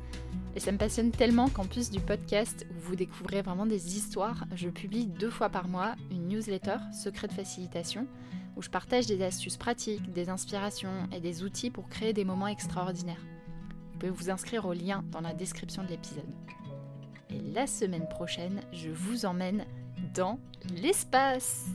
Et 0.54 0.60
ça 0.60 0.72
me 0.72 0.78
passionne 0.78 1.10
tellement 1.10 1.48
qu'en 1.48 1.64
plus 1.64 1.90
du 1.90 2.00
podcast 2.00 2.66
où 2.70 2.80
vous 2.80 2.96
découvrez 2.96 3.42
vraiment 3.42 3.66
des 3.66 3.96
histoires, 3.96 4.44
je 4.54 4.68
publie 4.68 5.06
deux 5.06 5.30
fois 5.30 5.48
par 5.48 5.68
mois 5.68 5.94
une 6.10 6.28
newsletter, 6.28 6.76
Secret 6.92 7.28
de 7.28 7.32
Facilitation, 7.32 8.06
où 8.56 8.62
je 8.62 8.70
partage 8.70 9.06
des 9.06 9.22
astuces 9.22 9.56
pratiques, 9.56 10.12
des 10.12 10.28
inspirations 10.28 11.08
et 11.12 11.20
des 11.20 11.42
outils 11.42 11.70
pour 11.70 11.88
créer 11.88 12.12
des 12.12 12.24
moments 12.24 12.48
extraordinaires. 12.48 13.24
Vous 13.92 13.98
pouvez 13.98 14.12
vous 14.12 14.30
inscrire 14.30 14.66
au 14.66 14.72
lien 14.72 15.04
dans 15.12 15.20
la 15.20 15.34
description 15.34 15.84
de 15.84 15.88
l'épisode. 15.88 16.24
Et 17.30 17.40
la 17.52 17.66
semaine 17.66 18.08
prochaine, 18.08 18.60
je 18.72 18.90
vous 18.90 19.24
emmène 19.24 19.64
dans 20.14 20.38
l'espace. 20.82 21.66